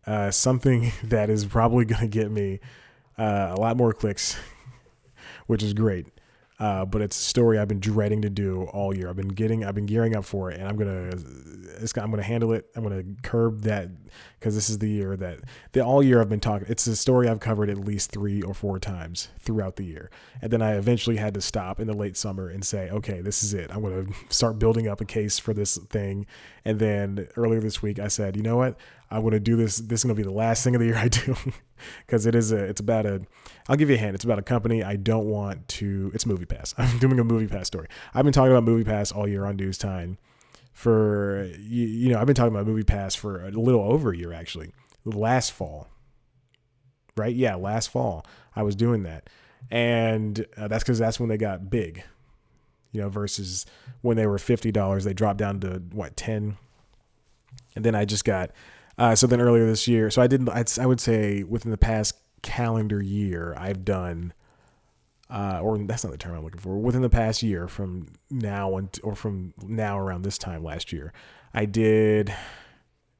uh, 0.06 0.30
something 0.30 0.90
that 1.04 1.28
is 1.28 1.44
probably 1.44 1.84
going 1.84 2.00
to 2.00 2.08
get 2.08 2.30
me 2.30 2.60
uh, 3.18 3.52
a 3.54 3.60
lot 3.60 3.76
more 3.76 3.92
clicks, 3.92 4.38
which 5.46 5.62
is 5.62 5.74
great. 5.74 6.06
Uh, 6.58 6.86
but 6.86 7.02
it's 7.02 7.18
a 7.18 7.22
story 7.22 7.58
I've 7.58 7.68
been 7.68 7.80
dreading 7.80 8.22
to 8.22 8.30
do 8.30 8.62
all 8.72 8.96
year. 8.96 9.10
I've 9.10 9.16
been 9.16 9.28
getting, 9.28 9.62
I've 9.62 9.74
been 9.74 9.84
gearing 9.84 10.16
up 10.16 10.24
for 10.24 10.50
it, 10.50 10.58
and 10.58 10.66
I'm 10.66 10.76
gonna, 10.76 11.10
I'm 12.02 12.10
gonna 12.10 12.22
handle 12.22 12.52
it. 12.52 12.66
I'm 12.74 12.82
gonna 12.82 13.04
curb 13.22 13.62
that 13.62 13.90
because 14.38 14.54
this 14.54 14.70
is 14.70 14.78
the 14.78 14.88
year 14.88 15.16
that 15.18 15.40
the 15.72 15.84
all 15.84 16.02
year 16.02 16.18
I've 16.20 16.30
been 16.30 16.40
talking. 16.40 16.66
It's 16.70 16.86
a 16.86 16.96
story 16.96 17.28
I've 17.28 17.40
covered 17.40 17.68
at 17.68 17.76
least 17.76 18.10
three 18.10 18.40
or 18.40 18.54
four 18.54 18.78
times 18.78 19.28
throughout 19.38 19.76
the 19.76 19.84
year, 19.84 20.10
and 20.40 20.50
then 20.50 20.62
I 20.62 20.76
eventually 20.76 21.16
had 21.16 21.34
to 21.34 21.42
stop 21.42 21.78
in 21.78 21.86
the 21.86 21.94
late 21.94 22.16
summer 22.16 22.48
and 22.48 22.64
say, 22.64 22.88
okay, 22.88 23.20
this 23.20 23.44
is 23.44 23.52
it. 23.52 23.70
I'm 23.70 23.82
gonna 23.82 24.06
start 24.30 24.58
building 24.58 24.88
up 24.88 25.02
a 25.02 25.04
case 25.04 25.38
for 25.38 25.52
this 25.52 25.76
thing. 25.76 26.26
And 26.64 26.78
then 26.78 27.28
earlier 27.36 27.60
this 27.60 27.82
week, 27.82 27.98
I 27.98 28.08
said, 28.08 28.34
you 28.34 28.42
know 28.42 28.56
what? 28.56 28.78
I'm 29.10 29.22
gonna 29.22 29.40
do 29.40 29.56
this. 29.56 29.78
This 29.78 30.00
is 30.00 30.04
gonna 30.04 30.14
be 30.14 30.22
the 30.22 30.32
last 30.32 30.64
thing 30.64 30.74
of 30.74 30.80
the 30.80 30.86
year 30.86 30.96
I 30.98 31.08
do 31.08 31.36
because 32.06 32.26
it 32.26 32.34
is 32.34 32.52
a. 32.52 32.64
It's 32.64 32.80
about 32.80 33.06
a 33.06 33.22
I'll 33.68 33.76
give 33.76 33.88
you 33.88 33.96
a 33.96 33.98
hint. 33.98 34.14
It's 34.14 34.24
about 34.24 34.38
a 34.38 34.42
company 34.42 34.82
I 34.82 34.96
don't 34.96 35.26
want 35.26 35.66
to. 35.68 36.10
It's 36.14 36.26
Movie 36.26 36.46
Pass. 36.46 36.74
I'm 36.78 36.98
doing 36.98 37.18
a 37.18 37.24
Movie 37.24 37.46
Pass 37.46 37.66
story. 37.66 37.88
I've 38.14 38.24
been 38.24 38.32
talking 38.32 38.52
about 38.52 38.64
Movie 38.64 38.84
Pass 38.84 39.12
all 39.12 39.28
year 39.28 39.44
on 39.44 39.56
News 39.56 39.78
Time. 39.78 40.18
For 40.72 41.50
you, 41.58 41.86
you 41.86 42.08
know, 42.10 42.20
I've 42.20 42.26
been 42.26 42.36
talking 42.36 42.54
about 42.54 42.66
Movie 42.66 42.82
Pass 42.84 43.14
for 43.14 43.46
a 43.46 43.50
little 43.50 43.80
over 43.80 44.12
a 44.12 44.16
year 44.16 44.32
actually. 44.32 44.72
Last 45.04 45.52
fall, 45.52 45.88
right? 47.16 47.34
Yeah, 47.34 47.54
last 47.54 47.90
fall 47.90 48.26
I 48.54 48.62
was 48.62 48.76
doing 48.76 49.04
that, 49.04 49.30
and 49.70 50.44
uh, 50.56 50.68
that's 50.68 50.84
because 50.84 50.98
that's 50.98 51.18
when 51.18 51.28
they 51.28 51.38
got 51.38 51.70
big. 51.70 52.02
You 52.92 53.02
know, 53.02 53.08
versus 53.08 53.64
when 54.02 54.16
they 54.16 54.26
were 54.26 54.38
fifty 54.38 54.70
dollars, 54.72 55.04
they 55.04 55.14
dropped 55.14 55.38
down 55.38 55.60
to 55.60 55.82
what 55.92 56.16
ten, 56.16 56.58
and 57.74 57.84
then 57.84 57.94
I 57.94 58.04
just 58.04 58.24
got. 58.24 58.50
Uh, 58.98 59.14
so 59.14 59.26
then 59.26 59.40
earlier 59.40 59.66
this 59.66 59.86
year, 59.86 60.10
so 60.10 60.22
I 60.22 60.26
didn't. 60.26 60.48
I'd, 60.48 60.78
I 60.78 60.86
would 60.86 61.00
say 61.00 61.42
within 61.42 61.70
the 61.70 61.78
past 61.78 62.14
calendar 62.42 63.02
year, 63.02 63.54
I've 63.58 63.84
done, 63.84 64.32
uh, 65.28 65.60
or 65.62 65.76
that's 65.78 66.02
not 66.02 66.12
the 66.12 66.18
term 66.18 66.36
I'm 66.36 66.44
looking 66.44 66.60
for. 66.60 66.78
Within 66.78 67.02
the 67.02 67.10
past 67.10 67.42
year, 67.42 67.68
from 67.68 68.06
now 68.30 68.76
and 68.76 68.88
or 69.02 69.14
from 69.14 69.52
now 69.62 69.98
around 69.98 70.22
this 70.22 70.38
time 70.38 70.64
last 70.64 70.92
year, 70.92 71.12
I 71.52 71.66
did 71.66 72.34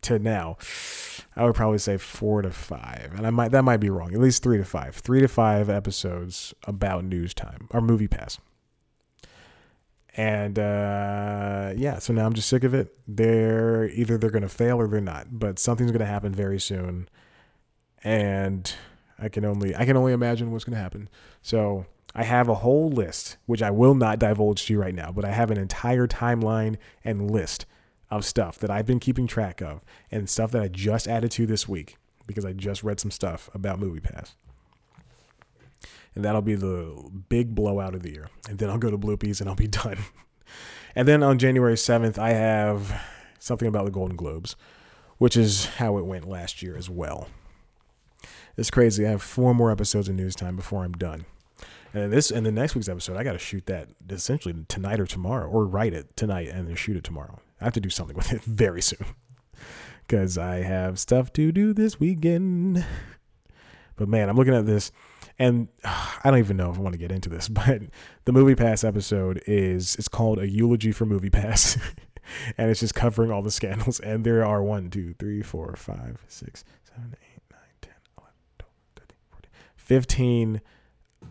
to 0.03 0.19
now. 0.19 0.57
I 1.35 1.45
would 1.45 1.55
probably 1.55 1.79
say 1.79 1.99
four 1.99 2.41
to 2.41 2.51
five, 2.51 3.13
and 3.15 3.27
I 3.27 3.31
might 3.31 3.51
that 3.51 3.63
might 3.63 3.79
be 3.79 3.91
wrong. 3.91 4.15
At 4.15 4.21
least 4.21 4.43
three 4.43 4.57
to 4.57 4.65
five, 4.65 4.97
three 4.97 5.21
to 5.21 5.29
five 5.29 5.69
episodes 5.69 6.55
about 6.65 7.05
news 7.05 7.35
time 7.35 7.69
or 7.71 7.83
movie 7.83 8.09
pass. 8.09 8.39
And 10.17 10.59
uh, 10.59 11.73
yeah, 11.77 11.99
so 11.99 12.15
now 12.15 12.25
I'm 12.25 12.33
just 12.33 12.49
sick 12.49 12.65
of 12.65 12.73
it. 12.73 12.97
They're 13.07 13.89
either 13.91 14.17
they're 14.17 14.31
gonna 14.31 14.49
fail 14.49 14.79
or 14.79 14.89
they're 14.89 15.01
not, 15.01 15.39
but 15.39 15.59
something's 15.59 15.93
gonna 15.93 16.07
happen 16.07 16.33
very 16.35 16.59
soon, 16.59 17.09
and 18.03 18.73
I 19.19 19.29
can 19.29 19.45
only 19.45 19.77
I 19.77 19.85
can 19.85 19.97
only 19.97 20.15
imagine 20.15 20.53
what's 20.53 20.65
to 20.65 20.75
happen. 20.75 21.11
So 21.43 21.85
I 22.15 22.23
have 22.23 22.49
a 22.49 22.55
whole 22.55 22.89
list, 22.89 23.37
which 23.45 23.61
I 23.61 23.71
will 23.71 23.95
not 23.95 24.19
divulge 24.19 24.65
to 24.67 24.73
you 24.73 24.81
right 24.81 24.95
now, 24.95 25.13
but 25.13 25.27
I 25.27 25.33
have 25.33 25.51
an 25.51 25.59
entire 25.59 26.07
timeline 26.07 26.77
and 27.05 27.31
list 27.31 27.67
of 28.11 28.25
stuff 28.25 28.59
that 28.61 28.71
I've 28.71 28.87
been 28.87 29.01
keeping 29.01 29.27
track 29.27 29.61
of 29.61 29.85
and 30.11 30.31
stuff 30.31 30.51
that 30.53 30.63
I 30.63 30.69
just 30.69 31.07
added 31.09 31.31
to 31.33 31.47
this 31.47 31.69
week 31.69 31.99
because 32.27 32.47
I 32.47 32.53
just 32.53 32.83
read 32.83 33.01
some 33.01 33.11
stuff 33.11 33.51
about 33.53 33.81
MoviePass. 33.81 34.35
And 36.17 36.25
that'll 36.25 36.43
be 36.43 36.55
the 36.57 37.09
big 37.29 37.55
blowout 37.55 37.95
of 37.95 38.03
the 38.03 38.11
year. 38.11 38.29
And 38.49 38.59
then 38.59 38.71
I'll 38.71 38.79
go 38.79 38.91
to 38.91 38.99
Bloopies 38.99 39.41
and 39.41 39.49
I'll 39.49 39.55
be 39.55 39.67
done. 39.69 39.99
and 40.97 41.07
then 41.07 41.23
on 41.23 41.39
January 41.39 41.75
7th, 41.75 42.19
I 42.19 42.31
have 42.31 43.01
something 43.39 43.69
about 43.69 43.85
the 43.85 43.91
Golden 43.93 44.17
Globes, 44.17 44.57
which 45.19 45.37
is 45.37 45.67
how 45.67 45.99
it 45.99 46.07
went 46.07 46.27
last 46.29 46.63
year 46.63 46.77
as 46.77 46.91
well. 46.91 47.29
It's 48.57 48.71
crazy. 48.71 49.07
I 49.07 49.11
have 49.11 49.23
four 49.23 49.55
more 49.55 49.71
episodes 49.71 50.09
of 50.09 50.15
News 50.15 50.35
Time 50.35 50.57
before 50.57 50.83
I'm 50.83 50.93
done. 50.93 51.27
And 51.93 52.13
this 52.13 52.31
and 52.31 52.45
the 52.45 52.53
next 52.53 52.75
week's 52.75 52.89
episode, 52.89 53.17
I 53.17 53.23
got 53.23 53.33
to 53.33 53.39
shoot 53.39 53.67
that 53.67 53.89
essentially 54.11 54.55
tonight 54.69 55.01
or 55.01 55.07
tomorrow, 55.07 55.49
or 55.49 55.67
write 55.67 55.95
it 55.95 56.17
tonight 56.17 56.49
and 56.49 56.67
then 56.67 56.77
shoot 56.77 56.97
it 56.97 57.05
tomorrow. 57.05 57.39
I 57.61 57.65
have 57.65 57.73
to 57.75 57.81
do 57.81 57.91
something 57.91 58.17
with 58.17 58.33
it 58.33 58.43
very 58.45 58.83
soon 58.83 59.05
because 60.07 60.37
I 60.39 60.57
have 60.57 60.99
stuff 60.99 61.33
to 61.35 61.53
do 61.53 61.73
this 61.73 62.01
weekend. 62.01 62.85
But 63.97 64.09
man, 64.09 64.29
I'm 64.29 64.37
looking 64.37 64.55
at 64.55 64.67
this, 64.67 64.93
and 65.39 65.69
uh, 65.85 66.17
I 66.25 66.31
don't 66.31 66.39
even 66.39 66.57
know 66.57 66.71
if 66.71 66.79
I 66.79 66.81
want 66.81 66.95
to 66.95 66.99
get 66.99 67.13
into 67.13 67.29
this. 67.29 67.49
But 67.57 67.83
the 68.25 68.33
Movie 68.33 68.55
Pass 68.55 68.85
episode 68.85 69.43
is 69.47 69.97
it's 69.97 70.09
called 70.09 70.39
a 70.39 70.49
eulogy 70.49 70.93
for 70.93 71.07
Movie 71.07 71.31
Pass, 71.31 71.79
and 72.59 72.71
it's 72.71 72.81
just 72.81 72.95
covering 72.95 73.31
all 73.31 73.43
the 73.43 73.51
scandals. 73.51 74.01
And 74.01 74.25
there 74.25 74.45
are 74.45 74.63
one, 74.63 74.91
two, 74.91 75.15
three, 75.19 75.43
four, 75.43 75.75
five, 75.77 76.19
six, 76.29 76.65
seven, 76.85 77.15
eight 77.23 77.37
15 79.87 80.61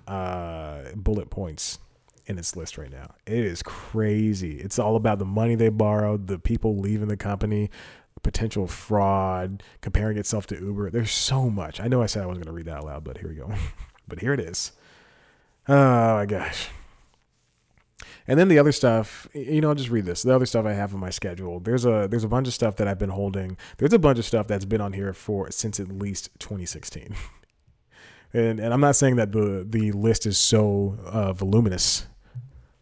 uh, 0.08 0.80
bullet 0.96 1.30
points 1.30 1.80
in 2.26 2.38
its 2.38 2.56
list 2.56 2.78
right 2.78 2.90
now. 2.90 3.14
It 3.26 3.44
is 3.44 3.62
crazy. 3.62 4.62
It's 4.62 4.80
all 4.80 4.96
about 4.96 5.20
the 5.20 5.26
money 5.26 5.56
they 5.56 5.68
borrowed, 5.68 6.28
the 6.28 6.40
people 6.40 6.78
leaving 6.78 7.10
the 7.10 7.18
company, 7.18 7.70
potential 8.24 8.66
fraud, 8.66 9.62
comparing 9.82 10.18
itself 10.18 10.48
to 10.48 10.56
Uber. 10.56 10.90
There's 10.90 11.12
so 11.12 11.50
much. 11.50 11.82
I 11.82 11.90
know 11.90 12.02
I 12.02 12.06
said 12.06 12.24
I 12.24 12.28
wasn't 12.28 12.46
going 12.46 12.54
to 12.54 12.58
read 12.58 12.68
that 12.68 12.78
out 12.78 12.86
loud, 12.86 13.04
but 13.04 13.18
here 13.18 13.28
we 13.28 13.36
go. 13.36 13.52
but 14.08 14.20
here 14.20 14.34
it 14.34 14.40
is. 14.40 14.72
Oh 15.68 16.16
my 16.16 16.26
gosh. 16.26 16.70
And 18.28 18.40
then 18.40 18.48
the 18.48 18.58
other 18.58 18.72
stuff, 18.72 19.28
you 19.34 19.62
know, 19.62 19.70
I'll 19.70 19.76
just 19.76 19.90
read 19.90 20.06
this. 20.06 20.24
The 20.24 20.34
other 20.34 20.48
stuff 20.48 20.66
I 20.66 20.74
have 20.74 20.94
on 20.94 21.00
my 21.00 21.12
schedule. 21.12 21.60
There's 21.60 21.86
a 21.86 22.08
there's 22.10 22.24
a 22.24 22.28
bunch 22.28 22.48
of 22.48 22.54
stuff 22.54 22.76
that 22.78 22.88
I've 22.88 22.98
been 22.98 23.12
holding. 23.12 23.56
There's 23.78 23.94
a 23.94 24.00
bunch 24.00 24.18
of 24.18 24.26
stuff 24.26 24.48
that's 24.48 24.66
been 24.66 24.82
on 24.82 24.94
here 24.94 25.14
for 25.14 25.52
since 25.52 25.80
at 25.80 25.90
least 25.90 26.30
2016. 26.40 27.16
and 28.34 28.60
and 28.60 28.74
I'm 28.74 28.82
not 28.82 28.96
saying 28.96 29.18
that 29.18 29.32
the 29.32 29.66
the 29.68 29.92
list 29.92 30.26
is 30.26 30.40
so 30.40 30.98
uh, 31.06 31.34
voluminous. 31.34 32.08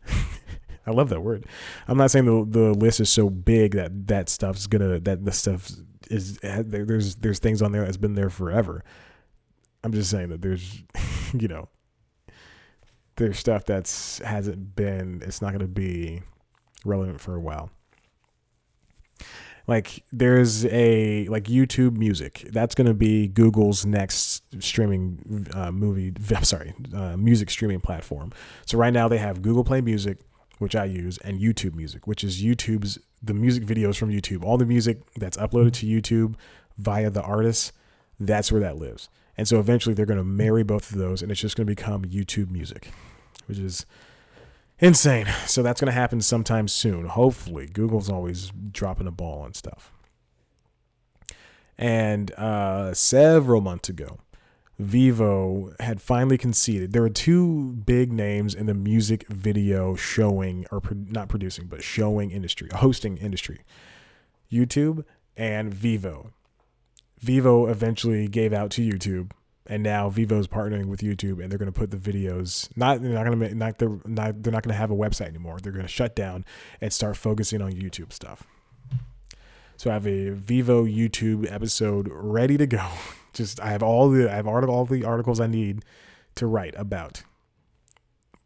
I 0.86 0.92
love 0.92 1.10
that 1.10 1.22
word. 1.22 1.46
I'm 1.88 1.98
not 1.98 2.12
saying 2.12 2.26
the 2.26 2.46
the 2.60 2.74
list 2.74 3.02
is 3.02 3.10
so 3.10 3.30
big 3.30 3.76
that 3.76 4.08
that 4.08 4.30
stuff's 4.30 4.68
gonna 4.68 5.00
that 5.02 5.26
the 5.26 5.32
stuff 5.34 5.72
is 6.10 6.40
there's 6.40 7.16
there's 7.16 7.40
things 7.40 7.62
on 7.62 7.74
there 7.74 7.84
that's 7.84 7.98
been 7.98 8.16
there 8.16 8.30
forever. 8.30 8.84
I'm 9.84 9.92
just 9.92 10.10
saying 10.10 10.30
that 10.30 10.42
there's 10.42 10.84
you 11.34 11.48
know 11.48 11.70
there's 13.16 13.38
stuff 13.38 13.66
that's 13.66 14.20
hasn't 14.20 14.76
been 14.76 15.22
it's 15.26 15.42
not 15.42 15.52
gonna 15.52 15.68
be 15.68 16.22
relevant 16.86 17.22
for 17.22 17.36
a 17.36 17.40
while 17.40 17.72
like 19.68 20.04
there's 20.12 20.66
a 20.66 21.26
like 21.28 21.46
YouTube 21.46 21.96
Music. 21.98 22.48
That's 22.52 22.76
going 22.76 22.88
to 22.88 22.94
be 22.94 23.28
Google's 23.28 23.86
next 23.86 24.44
streaming 24.60 25.48
uh, 25.54 25.72
movie. 25.72 26.14
I'm 26.36 26.44
sorry, 26.44 26.74
uh, 26.94 27.16
music 27.18 27.50
streaming 27.50 27.80
platform. 27.80 28.32
So 28.66 28.78
right 28.78 28.94
now 28.94 29.08
they 29.08 29.18
have 29.18 29.42
Google 29.42 29.64
Play 29.64 29.82
Music, 29.82 30.20
which 30.60 30.76
I 30.76 30.86
use, 30.86 31.18
and 31.20 31.40
YouTube 31.40 31.76
Music, 31.76 32.08
which 32.08 32.24
is 32.24 32.42
YouTube's 32.42 33.00
the 33.22 33.34
music 33.34 33.64
videos 33.64 33.96
from 33.96 34.10
YouTube. 34.10 34.44
All 34.44 34.58
the 34.58 34.66
music 34.66 35.00
that's 35.16 35.38
uploaded 35.38 35.74
to 35.74 35.86
YouTube 35.86 36.36
via 36.78 37.10
the 37.10 37.22
artists. 37.22 37.72
that's 38.20 38.52
where 38.52 38.62
that 38.62 38.78
lives. 38.78 39.10
And 39.38 39.48
so 39.48 39.60
eventually 39.60 39.96
they're 39.96 40.06
going 40.06 40.18
to 40.18 40.24
marry 40.24 40.64
both 40.64 40.92
of 40.92 40.98
those, 40.98 41.22
and 41.22 41.32
it's 41.32 41.42
just 41.42 41.56
going 41.56 41.66
to 41.66 41.72
become 41.72 42.04
YouTube 42.06 42.52
Music, 42.52 42.90
which 43.48 43.58
is 43.58 43.86
insane. 44.80 45.28
So 45.48 45.64
that's 45.64 45.82
going 45.82 45.92
to 45.92 46.00
happen 46.00 46.22
sometime 46.22 46.68
soon. 46.68 47.06
Hopefully, 47.08 47.66
Google's 47.66 48.10
always 48.10 48.52
dropping 48.72 49.08
a 49.08 49.12
ball 49.12 49.42
on 49.42 49.54
stuff. 49.54 49.92
And 51.78 52.32
uh, 52.34 52.94
several 52.94 53.62
months 53.62 53.90
ago, 53.90 54.20
Vevo 54.82 55.80
had 55.80 56.02
finally 56.02 56.38
conceded. 56.38 56.94
There 56.94 57.02
were 57.02 57.10
two 57.10 57.74
big 57.86 58.12
names 58.12 58.54
in 58.54 58.66
the 58.66 58.74
music 58.74 59.28
video 59.28 59.96
showing, 59.96 60.66
or 60.72 60.82
pro- 60.82 60.98
not 61.10 61.30
producing, 61.30 61.66
but 61.68 61.84
showing 61.84 62.32
industry, 62.32 62.70
hosting 62.74 63.18
industry 63.18 63.62
YouTube 64.52 65.04
and 65.36 65.74
Vevo. 65.74 66.32
Vevo 67.24 67.70
eventually 67.70 68.28
gave 68.28 68.52
out 68.54 68.70
to 68.72 68.82
YouTube, 68.82 69.32
and 69.66 69.82
now 69.82 70.10
Vevo's 70.10 70.48
partnering 70.48 70.88
with 70.88 71.00
YouTube, 71.00 71.42
and 71.42 71.50
they're 71.50 71.60
going 71.60 71.72
to 71.72 71.78
put 71.78 71.92
the 71.92 71.98
videos. 71.98 72.70
Not 72.76 73.02
they're 73.02 73.12
not 73.12 73.26
going 73.26 73.40
to 73.40 73.56
not 73.56 73.80
they're 73.80 73.98
not 74.06 74.44
they're 74.44 74.52
not 74.52 74.64
going 74.64 74.74
to 74.74 74.78
have 74.78 74.92
a 74.92 74.96
website 74.96 75.28
anymore. 75.28 75.60
They're 75.62 75.72
going 75.72 75.86
to 75.86 75.92
shut 75.92 76.16
down 76.16 76.44
and 76.82 76.92
start 76.92 77.16
focusing 77.16 77.62
on 77.62 77.72
YouTube 77.72 78.12
stuff. 78.12 78.44
So 79.78 79.90
I 79.90 79.94
have 79.94 80.06
a 80.06 80.32
Vevo 80.32 80.86
YouTube 80.86 81.52
episode 81.52 82.10
ready 82.12 82.58
to 82.58 82.68
go. 82.68 82.88
Just 83.34 83.60
I 83.60 83.70
have 83.70 83.82
all 83.82 84.10
the 84.10 84.32
I 84.32 84.36
have 84.36 84.48
all 84.48 84.86
the 84.86 85.04
articles 85.06 85.40
I 85.40 85.48
need 85.48 85.84
to 86.36 86.46
write 86.46 86.76
about. 86.78 87.24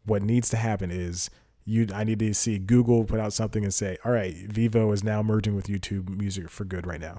What 0.04 0.22
needs 0.22 0.48
to 0.50 0.56
happen 0.56 0.90
is 0.90 1.30
you 1.64 1.88
I 1.92 2.04
need 2.04 2.20
to 2.20 2.32
see 2.32 2.58
Google 2.58 3.04
put 3.04 3.20
out 3.20 3.32
something 3.32 3.64
and 3.64 3.74
say, 3.74 3.98
"All 4.04 4.12
right, 4.12 4.34
Vevo 4.48 4.94
is 4.94 5.02
now 5.02 5.22
merging 5.22 5.54
with 5.54 5.66
YouTube 5.66 6.08
Music 6.08 6.48
for 6.48 6.64
good 6.64 6.86
right 6.86 7.00
now." 7.00 7.18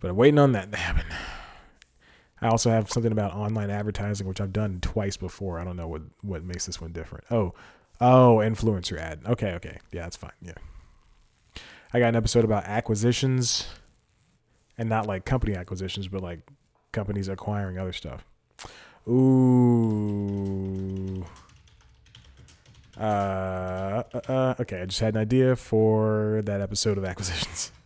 But 0.00 0.10
I'm 0.10 0.16
waiting 0.16 0.38
on 0.38 0.52
that 0.52 0.70
to 0.72 0.78
happen. 0.78 1.06
I 2.40 2.48
also 2.48 2.70
have 2.70 2.90
something 2.90 3.12
about 3.12 3.32
online 3.32 3.70
advertising, 3.70 4.26
which 4.26 4.40
I've 4.40 4.52
done 4.52 4.80
twice 4.82 5.16
before. 5.16 5.58
I 5.58 5.64
don't 5.64 5.76
know 5.76 5.88
what 5.88 6.02
what 6.22 6.44
makes 6.44 6.66
this 6.66 6.80
one 6.80 6.92
different. 6.92 7.24
Oh, 7.30 7.54
oh, 8.00 8.42
influencer 8.44 8.98
ad. 8.98 9.20
Okay, 9.26 9.52
okay, 9.52 9.78
yeah, 9.92 10.02
that's 10.02 10.16
fine. 10.16 10.32
Yeah, 10.42 10.52
I 11.92 12.00
got 12.00 12.08
an 12.08 12.16
episode 12.16 12.44
about 12.44 12.64
acquisitions, 12.64 13.66
and 14.76 14.88
not 14.88 15.06
like 15.06 15.24
company 15.24 15.54
acquisitions, 15.54 16.08
but 16.08 16.22
like 16.22 16.40
companies 16.92 17.28
acquiring 17.28 17.78
other 17.78 17.92
stuff. 17.92 18.26
Ooh. 19.08 20.44
Uh, 22.98 24.02
uh, 24.14 24.20
uh, 24.28 24.54
okay, 24.60 24.82
I 24.82 24.86
just 24.86 25.00
had 25.00 25.14
an 25.14 25.20
idea 25.20 25.56
for 25.56 26.42
that 26.44 26.60
episode 26.60 26.96
of 26.96 27.04
acquisitions 27.04 27.72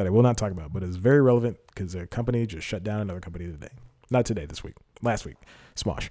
that 0.00 0.06
I 0.06 0.10
will 0.10 0.22
not 0.22 0.38
talk 0.38 0.50
about, 0.50 0.72
but 0.72 0.82
it's 0.82 0.96
very 0.96 1.20
relevant 1.20 1.58
because 1.66 1.94
a 1.94 2.06
company 2.06 2.46
just 2.46 2.66
shut 2.66 2.82
down 2.82 3.02
another 3.02 3.20
company 3.20 3.44
today. 3.44 3.68
Not 4.10 4.24
today, 4.24 4.46
this 4.46 4.64
week. 4.64 4.72
Last 5.02 5.26
week. 5.26 5.36
Smosh. 5.76 6.08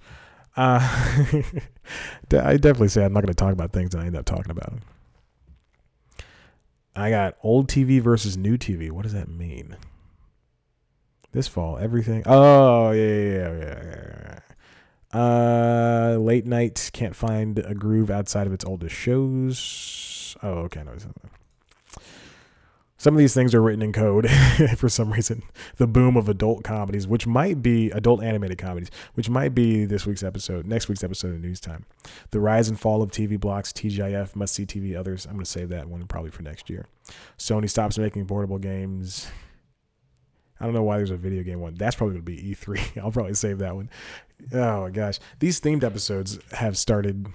Uh, 0.55 0.77
I 2.31 2.57
definitely 2.57 2.89
say 2.89 3.03
I'm 3.03 3.13
not 3.13 3.21
going 3.21 3.33
to 3.33 3.33
talk 3.33 3.51
about 3.51 3.73
things 3.73 3.89
that 3.89 4.01
I 4.01 4.05
end 4.05 4.15
up 4.15 4.25
talking 4.25 4.51
about. 4.51 4.69
them. 4.69 4.81
I 6.95 7.09
got 7.09 7.37
old 7.41 7.67
TV 7.67 7.99
versus 7.99 8.37
new 8.37 8.59
TV. 8.59 8.91
What 8.91 9.01
does 9.03 9.13
that 9.13 9.27
mean? 9.27 9.75
This 11.31 11.47
fall, 11.47 11.79
everything. 11.79 12.21
Oh, 12.27 12.91
yeah, 12.91 13.07
yeah, 13.07 13.57
yeah, 13.57 14.39
yeah. 15.13 15.19
Uh, 15.19 16.17
late 16.19 16.45
night 16.45 16.91
can't 16.93 17.15
find 17.15 17.57
a 17.57 17.73
groove 17.73 18.11
outside 18.11 18.45
of 18.45 18.53
its 18.53 18.63
oldest 18.65 18.95
shows. 18.95 20.37
Oh, 20.43 20.59
okay, 20.65 20.83
no, 20.83 20.93
some 22.99 23.13
of 23.15 23.17
these 23.17 23.33
things 23.33 23.55
are 23.55 23.61
written 23.61 23.81
in 23.81 23.93
code 23.93 24.29
for 24.77 24.89
some 24.89 25.11
reason. 25.13 25.41
The 25.77 25.87
boom 25.87 26.17
of 26.17 26.27
adult 26.27 26.65
comedies, 26.65 27.07
which 27.07 27.25
might 27.25 27.61
be 27.61 27.89
adult 27.91 28.21
animated 28.21 28.57
comedies, 28.57 28.91
which 29.13 29.29
might 29.29 29.55
be 29.55 29.85
this 29.85 30.05
week's 30.05 30.21
episode, 30.21 30.67
next 30.67 30.89
week's 30.89 31.03
episode 31.03 31.33
of 31.33 31.39
News 31.39 31.61
Time. 31.61 31.85
The 32.31 32.41
rise 32.41 32.67
and 32.67 32.77
fall 32.77 33.01
of 33.01 33.09
TV 33.09 33.39
blocks, 33.39 33.71
TGIF, 33.71 34.35
must 34.35 34.53
see 34.53 34.65
TV, 34.65 34.97
others. 34.97 35.25
I'm 35.25 35.33
going 35.33 35.45
to 35.45 35.49
save 35.49 35.69
that 35.69 35.87
one 35.87 36.05
probably 36.07 36.31
for 36.31 36.43
next 36.43 36.69
year. 36.69 36.87
Sony 37.37 37.69
stops 37.69 37.97
making 37.97 38.25
portable 38.25 38.59
games. 38.59 39.31
I 40.59 40.65
don't 40.65 40.73
know 40.73 40.83
why 40.83 40.97
there's 40.97 41.09
a 41.09 41.15
video 41.15 41.41
game 41.41 41.61
one. 41.61 41.75
That's 41.75 41.95
probably 41.95 42.19
going 42.19 42.25
to 42.25 42.43
be 42.43 42.53
E3. 42.53 42.97
I'll 43.01 43.11
probably 43.11 43.33
save 43.33 43.59
that 43.59 43.75
one. 43.75 43.89
Oh 44.53 44.81
my 44.81 44.89
gosh. 44.89 45.19
These 45.39 45.61
themed 45.61 45.85
episodes 45.85 46.37
have 46.51 46.77
started 46.77 47.27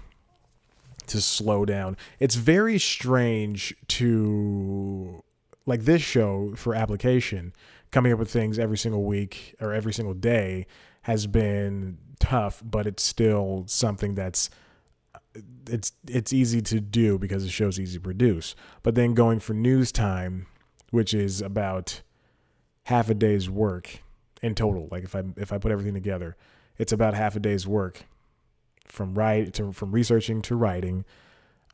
to 1.07 1.23
slow 1.23 1.65
down. 1.65 1.97
It's 2.21 2.35
very 2.35 2.79
strange 2.79 3.75
to 3.89 5.23
like 5.67 5.85
this 5.85 6.03
show 6.03 6.55
for 6.57 6.75
application, 6.75 7.53
coming 7.91 8.13
up 8.13 8.19
with 8.19 8.31
things 8.31 8.59
every 8.59 8.79
single 8.79 9.05
week 9.05 9.55
or 9.61 9.73
every 9.73 9.93
single 9.93 10.15
day 10.15 10.67
has 11.03 11.27
been 11.27 11.99
tough, 12.19 12.63
but 12.65 12.87
it's 12.87 13.03
still 13.03 13.65
something 13.67 14.15
that's 14.15 14.51
it's 15.69 15.93
it's 16.07 16.33
easy 16.33 16.61
to 16.63 16.81
do 16.81 17.19
because 17.19 17.45
the 17.45 17.51
show's 17.51 17.81
easy 17.81 17.99
to 17.99 18.03
produce. 18.03 18.55
But 18.83 18.95
then 18.95 19.15
going 19.15 19.41
for 19.41 19.55
news 19.55 19.93
time, 19.93 20.47
which 20.91 21.15
is 21.15 21.41
about 21.41 22.03
half 22.85 23.09
a 23.09 23.15
day's 23.15 23.49
work 23.51 24.01
in 24.43 24.55
total. 24.55 24.89
Like 24.91 25.05
if 25.05 25.17
I 25.17 25.23
if 25.37 25.53
I 25.53 25.59
put 25.59 25.73
everything 25.73 25.95
together, 25.95 26.37
it's 26.79 26.93
about 26.93 27.15
half 27.15 27.37
a 27.37 27.41
day's 27.41 27.67
work 27.67 28.05
from 28.87 29.15
write 29.15 29.55
to 29.55 29.73
from 29.73 29.93
researching 29.93 30.43
to 30.43 30.57
writing, 30.57 31.05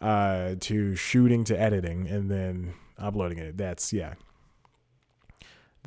uh, 0.00 0.54
to 0.60 0.94
shooting 0.94 1.44
to 1.44 1.60
editing, 1.60 2.06
and 2.08 2.30
then 2.30 2.74
uploading 3.00 3.38
it. 3.38 3.56
That's 3.56 3.92
yeah. 3.92 4.14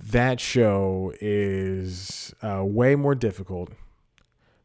That 0.01 0.39
show 0.39 1.13
is 1.21 2.33
uh, 2.41 2.63
way 2.65 2.95
more 2.95 3.13
difficult, 3.13 3.69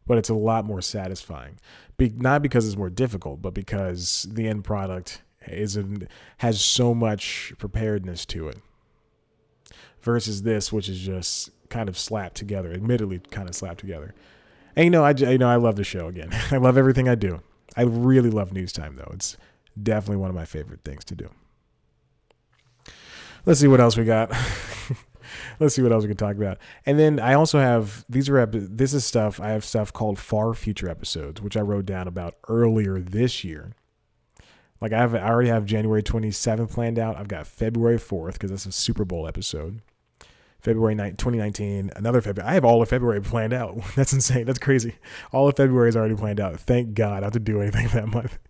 but 0.07 0.17
it's 0.19 0.31
a 0.31 0.35
lot 0.35 0.65
more 0.65 0.81
satisfying. 0.81 1.59
Be- 1.99 2.15
not 2.17 2.41
because 2.43 2.67
it's 2.67 2.77
more 2.77 2.91
difficult, 2.91 3.43
but 3.43 3.53
because 3.53 4.27
the 4.31 4.49
end 4.49 4.65
product 4.65 5.23
is 5.47 5.79
has 6.39 6.61
so 6.61 6.95
much 6.95 7.53
preparedness 7.59 8.25
to 8.27 8.49
it. 8.49 8.59
Versus 10.01 10.43
this, 10.43 10.73
which 10.73 10.89
is 10.89 10.99
just 10.99 11.51
kind 11.69 11.89
of 11.89 11.99
slapped 11.99 12.37
together. 12.37 12.73
Admittedly, 12.73 13.19
kind 13.31 13.49
of 13.49 13.55
slapped 13.55 13.81
together. 13.81 14.15
And 14.77 14.85
you 14.85 14.91
know, 14.91 15.05
I 15.05 15.11
you 15.11 15.39
know 15.39 15.49
I 15.49 15.57
love 15.57 15.77
the 15.77 15.85
show 15.85 16.07
again. 16.07 16.31
I 16.51 16.57
love 16.57 16.79
everything 16.79 17.09
I 17.09 17.15
do. 17.15 17.43
I 17.77 17.83
really 17.83 18.31
love 18.31 18.53
news 18.53 18.73
time 18.73 18.97
though. 18.97 19.11
It's 19.13 19.37
definitely 19.81 20.17
one 20.17 20.31
of 20.31 20.37
my 20.37 20.45
favorite 20.45 20.81
things 20.85 21.05
to 21.07 21.15
do. 21.15 21.31
Let's 23.49 23.61
see 23.61 23.67
what 23.67 23.81
else 23.81 23.97
we 23.97 24.05
got. 24.05 24.31
Let's 25.59 25.75
see 25.75 25.81
what 25.81 25.91
else 25.91 26.03
we 26.03 26.09
can 26.09 26.19
talk 26.19 26.37
about. 26.37 26.59
And 26.85 26.99
then 26.99 27.19
I 27.19 27.33
also 27.33 27.59
have 27.59 28.05
these 28.07 28.29
are 28.29 28.45
this 28.45 28.93
is 28.93 29.07
stuff 29.07 29.41
I 29.41 29.49
have 29.49 29.65
stuff 29.65 29.91
called 29.91 30.19
far 30.19 30.53
future 30.53 30.87
episodes, 30.87 31.41
which 31.41 31.57
I 31.57 31.63
wrote 31.63 31.87
down 31.87 32.07
about 32.07 32.35
earlier 32.47 33.01
this 33.01 33.45
year. 33.45 33.73
Like 34.83 34.93
I 34.93 34.99
have 34.99 35.15
I 35.15 35.23
already 35.23 35.49
have 35.49 35.65
January 35.65 36.03
27th 36.03 36.71
planned 36.71 36.99
out. 36.99 37.17
I've 37.17 37.29
got 37.29 37.47
February 37.47 37.97
4th 37.97 38.35
because 38.35 38.51
that's 38.51 38.67
a 38.67 38.73
Super 38.73 39.07
Bowl 39.07 39.27
episode. 39.27 39.81
February 40.61 40.95
9, 40.95 41.13
2019, 41.13 41.93
another 41.97 42.21
February. 42.21 42.51
I 42.51 42.53
have 42.53 42.67
all 42.67 42.83
of 42.83 42.91
February 42.91 43.23
planned 43.23 43.55
out. 43.55 43.81
That's 43.95 44.13
insane. 44.13 44.45
That's 44.45 44.59
crazy. 44.59 44.97
All 45.33 45.49
of 45.49 45.57
February 45.57 45.89
is 45.89 45.97
already 45.97 46.17
planned 46.17 46.41
out. 46.41 46.59
Thank 46.59 46.95
God 46.95 47.13
I 47.13 47.21
don't 47.21 47.23
have 47.27 47.33
to 47.35 47.39
do 47.39 47.63
anything 47.63 47.87
that 47.95 48.09
month. 48.09 48.41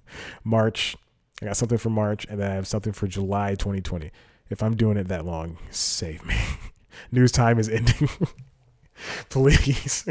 March, 0.43 0.97
I 1.43 1.45
got 1.45 1.59
something 1.59 1.77
for 1.77 1.91
March, 1.91 2.27
and 2.31 2.41
then 2.41 2.51
I 2.51 2.55
have 2.55 2.67
something 2.67 2.95
for 2.95 3.07
July 3.07 3.51
2020. 3.57 4.11
If 4.51 4.63
I'm 4.63 4.77
doing 4.77 4.97
it 4.97 5.09
that 5.09 5.25
long, 5.25 5.59
save 5.71 6.25
me. 6.25 6.37
News 7.13 7.33
time 7.33 7.59
is 7.59 7.69
ending. 7.69 8.09
Please. 9.29 10.09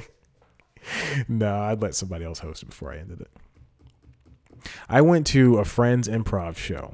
no, 1.28 1.60
I'd 1.60 1.82
let 1.82 1.96
somebody 1.96 2.26
else 2.26 2.40
host 2.40 2.64
it 2.64 2.68
before 2.68 2.92
I 2.92 2.98
ended 2.98 3.22
it. 3.22 3.32
I 4.90 5.02
went 5.02 5.28
to 5.28 5.58
a 5.58 5.66
friend's 5.66 6.08
improv 6.08 6.58
show, 6.58 6.94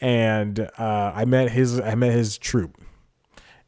and 0.00 0.60
uh, 0.78 1.12
I 1.14 1.24
met 1.24 1.50
his 1.50 1.80
I 1.80 1.94
met 1.94 2.12
his 2.12 2.36
troupe, 2.36 2.76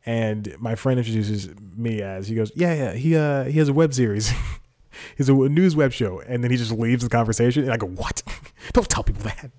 and 0.04 0.54
my 0.58 0.74
friend 0.74 0.98
introduces 0.98 1.48
me 1.76 2.02
as 2.02 2.28
he 2.28 2.34
goes, 2.34 2.52
yeah, 2.54 2.74
yeah, 2.74 2.92
he 2.92 3.16
uh 3.16 3.44
he 3.44 3.58
has 3.58 3.68
a 3.68 3.72
web 3.72 3.94
series. 3.94 4.32
He's 5.16 5.28
a 5.28 5.32
news 5.32 5.76
web 5.76 5.92
show, 5.92 6.20
and 6.20 6.42
then 6.42 6.50
he 6.50 6.56
just 6.56 6.72
leaves 6.72 7.04
the 7.04 7.08
conversation, 7.08 7.62
and 7.62 7.72
I 7.72 7.76
go, 7.76 7.86
what? 7.86 8.22
Don't 8.72 8.88
tell 8.88 9.04
people 9.04 9.22
that. 9.22 9.50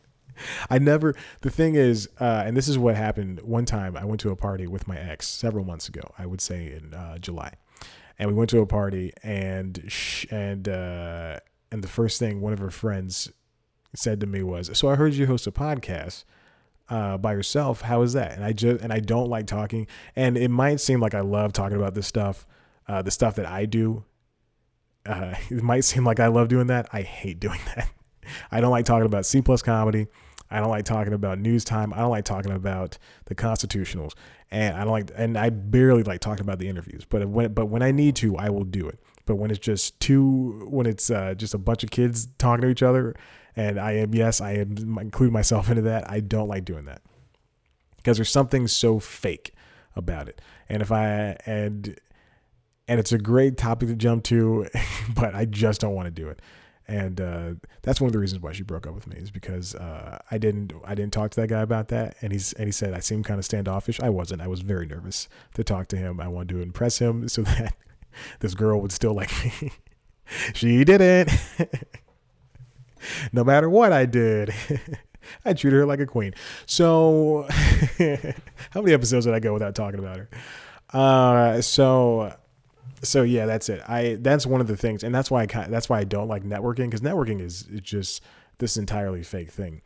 I 0.69 0.79
never. 0.79 1.15
The 1.41 1.49
thing 1.49 1.75
is, 1.75 2.09
uh, 2.19 2.43
and 2.45 2.55
this 2.55 2.67
is 2.67 2.77
what 2.77 2.95
happened. 2.95 3.41
One 3.41 3.65
time, 3.65 3.97
I 3.97 4.05
went 4.05 4.21
to 4.21 4.31
a 4.31 4.35
party 4.35 4.67
with 4.67 4.87
my 4.87 4.97
ex 4.97 5.27
several 5.27 5.65
months 5.65 5.87
ago. 5.87 6.01
I 6.17 6.25
would 6.25 6.41
say 6.41 6.73
in 6.73 6.93
uh, 6.93 7.17
July, 7.17 7.53
and 8.17 8.29
we 8.29 8.35
went 8.35 8.49
to 8.51 8.59
a 8.59 8.65
party, 8.65 9.13
and 9.23 9.83
sh- 9.87 10.25
and 10.31 10.67
uh, 10.67 11.39
and 11.71 11.83
the 11.83 11.87
first 11.87 12.19
thing 12.19 12.41
one 12.41 12.53
of 12.53 12.59
her 12.59 12.71
friends 12.71 13.31
said 13.95 14.19
to 14.21 14.27
me 14.27 14.43
was, 14.43 14.69
"So 14.77 14.89
I 14.89 14.95
heard 14.95 15.13
you 15.13 15.27
host 15.27 15.47
a 15.47 15.51
podcast." 15.51 16.23
Uh, 16.89 17.19
by 17.19 17.33
yourself. 17.33 17.81
How 17.81 18.01
is 18.01 18.13
that? 18.13 18.31
And 18.31 18.43
I 18.43 18.51
just 18.51 18.81
and 18.81 18.91
I 18.91 18.99
don't 18.99 19.29
like 19.29 19.45
talking. 19.45 19.85
And 20.15 20.35
it 20.35 20.49
might 20.49 20.79
seem 20.79 20.99
like 20.99 21.13
I 21.13 21.19
love 21.21 21.53
talking 21.53 21.77
about 21.77 21.93
this 21.93 22.07
stuff, 22.07 22.47
uh, 22.87 23.03
the 23.03 23.11
stuff 23.11 23.35
that 23.35 23.45
I 23.45 23.65
do. 23.65 24.05
Uh, 25.05 25.35
it 25.51 25.61
might 25.61 25.81
seem 25.81 26.03
like 26.03 26.19
I 26.19 26.27
love 26.27 26.47
doing 26.47 26.65
that. 26.65 26.89
I 26.91 27.03
hate 27.03 27.39
doing 27.39 27.59
that. 27.75 27.91
I 28.51 28.59
don't 28.61 28.71
like 28.71 28.85
talking 28.85 29.05
about 29.05 29.25
C 29.25 29.41
plus 29.41 29.61
comedy. 29.61 30.07
I 30.51 30.59
don't 30.59 30.69
like 30.69 30.85
talking 30.85 31.13
about 31.13 31.39
news 31.39 31.63
time. 31.63 31.93
I 31.93 31.97
don't 31.99 32.09
like 32.09 32.25
talking 32.25 32.51
about 32.51 32.97
the 33.25 33.35
constitutionals, 33.35 34.13
and 34.49 34.75
I 34.75 34.79
don't 34.79 34.91
like, 34.91 35.11
and 35.15 35.37
I 35.37 35.49
barely 35.49 36.03
like 36.03 36.21
talking 36.21 36.41
about 36.41 36.59
the 36.59 36.67
interviews. 36.67 37.05
But 37.07 37.27
when, 37.27 37.53
but 37.53 37.67
when 37.67 37.83
I 37.83 37.91
need 37.91 38.15
to, 38.17 38.35
I 38.37 38.49
will 38.49 38.63
do 38.63 38.87
it. 38.87 38.99
But 39.25 39.35
when 39.35 39.51
it's 39.51 39.59
just 39.59 39.99
two, 39.99 40.67
when 40.69 40.87
it's 40.87 41.11
uh, 41.11 41.35
just 41.35 41.53
a 41.53 41.59
bunch 41.59 41.83
of 41.83 41.91
kids 41.91 42.27
talking 42.37 42.63
to 42.63 42.69
each 42.69 42.81
other, 42.81 43.15
and 43.55 43.79
I 43.79 43.91
am, 43.93 44.13
yes, 44.15 44.41
I 44.41 44.53
am 44.53 44.97
include 44.99 45.31
myself 45.31 45.69
into 45.69 45.83
that. 45.83 46.09
I 46.09 46.19
don't 46.19 46.47
like 46.47 46.65
doing 46.65 46.85
that 46.85 47.01
because 47.97 48.17
there's 48.17 48.31
something 48.31 48.67
so 48.67 48.99
fake 48.99 49.53
about 49.95 50.27
it. 50.29 50.41
And 50.67 50.81
if 50.81 50.91
I 50.91 51.37
and 51.45 51.99
and 52.87 52.99
it's 52.99 53.11
a 53.11 53.19
great 53.19 53.57
topic 53.57 53.89
to 53.89 53.95
jump 53.95 54.23
to, 54.25 54.67
but 55.15 55.35
I 55.35 55.45
just 55.45 55.81
don't 55.81 55.93
want 55.93 56.07
to 56.07 56.11
do 56.11 56.27
it. 56.29 56.41
And 56.89 57.21
uh, 57.21 57.53
that's 57.83 58.01
one 58.01 58.07
of 58.07 58.13
the 58.13 58.19
reasons 58.19 58.41
why 58.41 58.51
she 58.51 58.63
broke 58.63 58.87
up 58.87 58.95
with 58.95 59.05
me 59.05 59.15
is 59.17 59.29
because 59.29 59.75
uh, 59.75 60.17
I 60.31 60.39
didn't 60.39 60.73
I 60.83 60.95
didn't 60.95 61.13
talk 61.13 61.29
to 61.31 61.41
that 61.41 61.47
guy 61.47 61.61
about 61.61 61.89
that, 61.89 62.17
and 62.21 62.33
he's 62.33 62.51
and 62.53 62.67
he 62.67 62.71
said 62.71 62.95
I 62.95 62.99
seemed 62.99 63.25
kind 63.25 63.37
of 63.37 63.45
standoffish. 63.45 63.99
I 63.99 64.09
wasn't. 64.09 64.41
I 64.41 64.47
was 64.47 64.61
very 64.61 64.87
nervous 64.87 65.29
to 65.53 65.63
talk 65.63 65.87
to 65.89 65.97
him. 65.97 66.19
I 66.19 66.27
wanted 66.27 66.49
to 66.49 66.61
impress 66.61 66.97
him 66.97 67.29
so 67.29 67.43
that 67.43 67.75
this 68.39 68.55
girl 68.55 68.81
would 68.81 68.91
still 68.91 69.13
like 69.13 69.31
me. 69.45 69.71
she 70.55 70.83
didn't. 70.83 71.29
no 73.31 73.43
matter 73.43 73.69
what 73.69 73.93
I 73.93 74.05
did. 74.05 74.53
I 75.45 75.53
treated 75.53 75.77
her 75.77 75.85
like 75.85 75.99
a 75.99 76.07
queen. 76.07 76.33
So, 76.65 77.45
how 78.71 78.81
many 78.81 78.93
episodes 78.93 79.25
did 79.25 79.35
I 79.35 79.39
go 79.39 79.53
without 79.53 79.75
talking 79.75 79.99
about 79.99 80.17
her? 80.17 80.29
Uh, 80.91 81.61
so 81.61 82.33
so 83.01 83.23
yeah, 83.23 83.45
that's 83.45 83.69
it. 83.69 83.81
I 83.87 84.17
that's 84.19 84.45
one 84.45 84.61
of 84.61 84.67
the 84.67 84.77
things, 84.77 85.03
and 85.03 85.13
that's 85.13 85.31
why 85.31 85.43
I 85.43 85.45
that's 85.45 85.89
why 85.89 85.99
I 85.99 86.03
don't 86.03 86.27
like 86.27 86.43
networking 86.43 86.85
because 86.85 87.01
networking 87.01 87.41
is 87.41 87.63
just 87.81 88.21
this 88.57 88.77
entirely 88.77 89.23
fake 89.23 89.51
thing. 89.51 89.81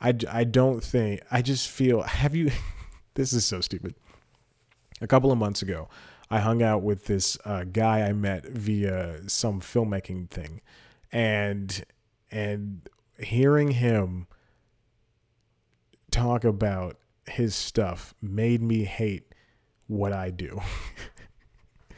I 0.00 0.14
I 0.30 0.44
don't 0.44 0.82
think 0.82 1.22
I 1.30 1.42
just 1.42 1.68
feel. 1.68 2.02
Have 2.02 2.34
you? 2.34 2.50
this 3.14 3.32
is 3.32 3.44
so 3.44 3.60
stupid. 3.60 3.94
A 5.00 5.06
couple 5.06 5.32
of 5.32 5.38
months 5.38 5.62
ago, 5.62 5.88
I 6.30 6.40
hung 6.40 6.62
out 6.62 6.82
with 6.82 7.06
this 7.06 7.36
uh, 7.44 7.64
guy 7.64 8.02
I 8.02 8.12
met 8.12 8.46
via 8.46 9.28
some 9.28 9.60
filmmaking 9.60 10.30
thing, 10.30 10.60
and 11.12 11.84
and 12.30 12.88
hearing 13.18 13.72
him 13.72 14.26
talk 16.10 16.44
about 16.44 16.96
his 17.26 17.54
stuff 17.54 18.14
made 18.22 18.62
me 18.62 18.84
hate 18.84 19.32
what 19.86 20.12
I 20.12 20.30
do. 20.30 20.60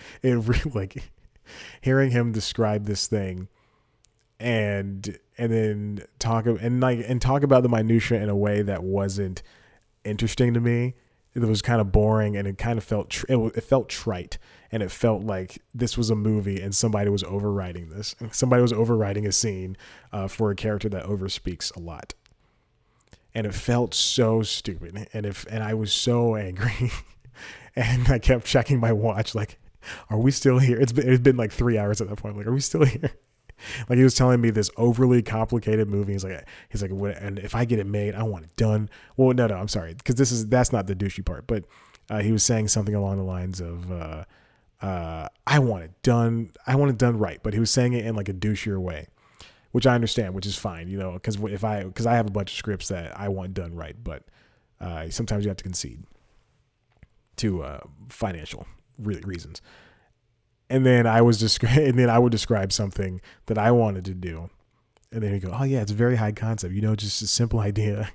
it 0.22 0.34
really 0.34 0.70
like 0.72 1.10
hearing 1.80 2.10
him 2.10 2.32
describe 2.32 2.84
this 2.84 3.06
thing 3.06 3.48
and 4.38 5.18
and 5.38 5.52
then 5.52 6.02
talk 6.18 6.46
and 6.46 6.80
like 6.80 7.02
and 7.06 7.22
talk 7.22 7.42
about 7.42 7.62
the 7.62 7.68
minutia 7.68 8.20
in 8.20 8.28
a 8.28 8.36
way 8.36 8.62
that 8.62 8.82
wasn't 8.82 9.42
interesting 10.04 10.52
to 10.52 10.60
me 10.60 10.94
it 11.34 11.42
was 11.42 11.60
kind 11.60 11.80
of 11.80 11.92
boring 11.92 12.36
and 12.36 12.48
it 12.48 12.56
kind 12.56 12.78
of 12.78 12.84
felt 12.84 13.10
tr- 13.10 13.26
it, 13.28 13.60
felt 13.62 13.88
trite 13.88 14.38
and 14.72 14.82
it 14.82 14.90
felt 14.90 15.22
like 15.22 15.62
this 15.74 15.98
was 15.98 16.08
a 16.08 16.14
movie 16.14 16.60
and 16.60 16.74
somebody 16.74 17.10
was 17.10 17.22
overwriting 17.24 17.90
this 17.90 18.14
somebody 18.30 18.62
was 18.62 18.72
overwriting 18.72 19.26
a 19.26 19.32
scene 19.32 19.76
uh, 20.12 20.26
for 20.26 20.50
a 20.50 20.56
character 20.56 20.88
that 20.88 21.04
overspeaks 21.04 21.74
a 21.76 21.80
lot. 21.80 22.14
And 23.34 23.46
it 23.46 23.54
felt 23.54 23.92
so 23.92 24.42
stupid 24.42 25.08
and 25.12 25.26
if 25.26 25.44
and 25.50 25.62
i 25.62 25.74
was 25.74 25.92
so 25.92 26.36
angry 26.36 26.90
and 27.74 28.08
i 28.08 28.18
kept 28.18 28.46
checking 28.46 28.80
my 28.80 28.92
watch 28.92 29.34
like 29.34 29.58
are 30.10 30.18
we 30.18 30.30
still 30.30 30.58
here? 30.58 30.78
It's 30.80 30.92
been, 30.92 31.08
it's 31.08 31.22
been 31.22 31.36
like 31.36 31.52
three 31.52 31.78
hours 31.78 32.00
at 32.00 32.08
that 32.08 32.16
point. 32.16 32.34
I'm 32.34 32.38
like, 32.38 32.46
are 32.46 32.52
we 32.52 32.60
still 32.60 32.84
here? 32.84 33.12
Like 33.88 33.96
he 33.96 34.04
was 34.04 34.14
telling 34.14 34.40
me 34.40 34.50
this 34.50 34.70
overly 34.76 35.22
complicated 35.22 35.88
movie. 35.88 36.12
He's 36.12 36.24
like, 36.24 36.46
he's 36.68 36.82
like, 36.82 36.90
and 36.90 37.38
if 37.38 37.54
I 37.54 37.64
get 37.64 37.78
it 37.78 37.86
made, 37.86 38.14
I 38.14 38.22
want 38.22 38.44
it 38.44 38.56
done. 38.56 38.90
Well, 39.16 39.34
no, 39.34 39.46
no, 39.46 39.54
I'm 39.54 39.68
sorry, 39.68 39.94
because 39.94 40.16
this 40.16 40.30
is 40.30 40.46
that's 40.48 40.72
not 40.72 40.86
the 40.86 40.94
douchey 40.94 41.24
part. 41.24 41.46
But 41.46 41.64
uh, 42.10 42.20
he 42.20 42.32
was 42.32 42.42
saying 42.42 42.68
something 42.68 42.94
along 42.94 43.16
the 43.16 43.24
lines 43.24 43.60
of, 43.60 43.90
uh, 43.90 44.24
uh, 44.80 45.28
I 45.46 45.58
want 45.58 45.84
it 45.84 46.02
done. 46.02 46.50
I 46.66 46.76
want 46.76 46.90
it 46.90 46.98
done 46.98 47.18
right. 47.18 47.40
But 47.42 47.54
he 47.54 47.60
was 47.60 47.70
saying 47.70 47.94
it 47.94 48.04
in 48.04 48.14
like 48.14 48.28
a 48.28 48.34
douchier 48.34 48.78
way, 48.78 49.08
which 49.72 49.86
I 49.86 49.94
understand, 49.94 50.34
which 50.34 50.46
is 50.46 50.56
fine, 50.56 50.88
you 50.88 50.98
know, 50.98 51.12
because 51.12 51.36
if 51.36 51.64
I 51.64 51.84
because 51.84 52.06
I 52.06 52.14
have 52.14 52.26
a 52.26 52.30
bunch 52.30 52.52
of 52.52 52.58
scripts 52.58 52.88
that 52.88 53.18
I 53.18 53.28
want 53.28 53.54
done 53.54 53.74
right, 53.74 53.96
but 54.02 54.24
uh, 54.80 55.08
sometimes 55.08 55.44
you 55.44 55.48
have 55.48 55.56
to 55.56 55.64
concede 55.64 56.02
to 57.36 57.62
uh, 57.62 57.80
financial 58.08 58.66
really 58.98 59.22
reasons. 59.22 59.62
And 60.68 60.84
then 60.84 61.06
I 61.06 61.22
was 61.22 61.38
just, 61.38 61.62
and 61.62 61.98
then 61.98 62.10
I 62.10 62.18
would 62.18 62.32
describe 62.32 62.72
something 62.72 63.20
that 63.46 63.58
I 63.58 63.70
wanted 63.70 64.04
to 64.06 64.14
do, 64.14 64.50
and 65.12 65.22
then 65.22 65.32
he 65.32 65.38
go, 65.38 65.56
"Oh 65.56 65.64
yeah, 65.64 65.82
it's 65.82 65.92
a 65.92 65.94
very 65.94 66.16
high 66.16 66.32
concept, 66.32 66.74
you 66.74 66.80
know, 66.80 66.96
just 66.96 67.22
a 67.22 67.26
simple 67.26 67.60
idea." 67.70 68.10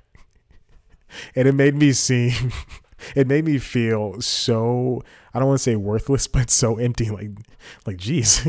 and 1.35 1.47
it 1.47 1.55
made 1.55 1.75
me 1.75 1.91
seem, 1.91 2.51
it 3.15 3.27
made 3.27 3.45
me 3.45 3.57
feel 3.57 4.21
so 4.21 5.01
I 5.33 5.39
don't 5.39 5.47
want 5.47 5.59
to 5.59 5.63
say 5.63 5.75
worthless, 5.75 6.27
but 6.27 6.49
so 6.49 6.77
empty. 6.77 7.09
Like, 7.09 7.29
like, 7.85 7.97
geez, 7.97 8.45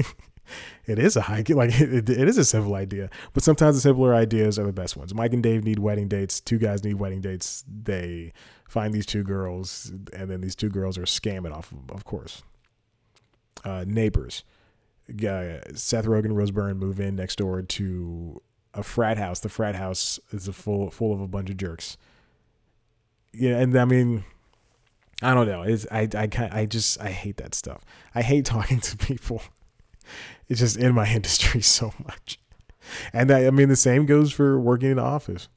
it 0.86 0.98
is 0.98 1.16
a 1.16 1.22
high, 1.22 1.44
like 1.48 1.80
it, 1.80 2.08
it 2.08 2.28
is 2.28 2.38
a 2.38 2.44
simple 2.44 2.74
idea. 2.74 3.10
But 3.32 3.42
sometimes 3.42 3.76
the 3.76 3.80
simpler 3.80 4.14
ideas 4.14 4.58
are 4.58 4.66
the 4.66 4.72
best 4.72 4.96
ones. 4.96 5.14
Mike 5.14 5.32
and 5.32 5.42
Dave 5.42 5.64
need 5.64 5.78
wedding 5.78 6.08
dates. 6.08 6.40
Two 6.40 6.58
guys 6.58 6.84
need 6.84 6.94
wedding 6.94 7.20
dates. 7.20 7.64
They 7.68 8.32
find 8.72 8.94
these 8.94 9.04
two 9.04 9.22
girls, 9.22 9.92
and 10.14 10.30
then 10.30 10.40
these 10.40 10.56
two 10.56 10.70
girls 10.70 10.96
are 10.96 11.02
scamming 11.02 11.52
off 11.52 11.70
of, 11.72 11.90
of 11.90 12.04
course. 12.04 12.42
Uh, 13.64 13.84
neighbors. 13.86 14.44
Uh, 15.10 15.60
Seth 15.74 16.06
Rogen, 16.06 16.34
Rose 16.34 16.50
Byrne 16.50 16.78
move 16.78 16.98
in 16.98 17.14
next 17.14 17.36
door 17.36 17.60
to 17.60 18.40
a 18.72 18.82
frat 18.82 19.18
house. 19.18 19.40
The 19.40 19.50
frat 19.50 19.74
house 19.74 20.18
is 20.32 20.48
a 20.48 20.54
full 20.54 20.90
full 20.90 21.12
of 21.12 21.20
a 21.20 21.28
bunch 21.28 21.50
of 21.50 21.58
jerks. 21.58 21.98
Yeah, 23.34 23.58
and 23.58 23.76
I 23.78 23.84
mean, 23.84 24.24
I 25.20 25.34
don't 25.34 25.46
know. 25.46 25.62
It's 25.62 25.86
I 25.92 26.08
I 26.14 26.28
I 26.50 26.66
just 26.66 26.98
I 26.98 27.10
hate 27.10 27.36
that 27.36 27.54
stuff. 27.54 27.84
I 28.14 28.22
hate 28.22 28.44
talking 28.56 28.80
to 28.80 28.96
people. 28.96 29.42
It's 30.48 30.60
just 30.60 30.78
in 30.78 30.94
my 30.94 31.06
industry 31.14 31.60
so 31.60 31.92
much, 32.02 32.40
and 33.12 33.30
I, 33.30 33.46
I 33.46 33.50
mean 33.50 33.68
the 33.68 33.76
same 33.76 34.06
goes 34.06 34.32
for 34.32 34.58
working 34.58 34.92
in 34.92 34.96
the 34.96 35.02
office. 35.02 35.48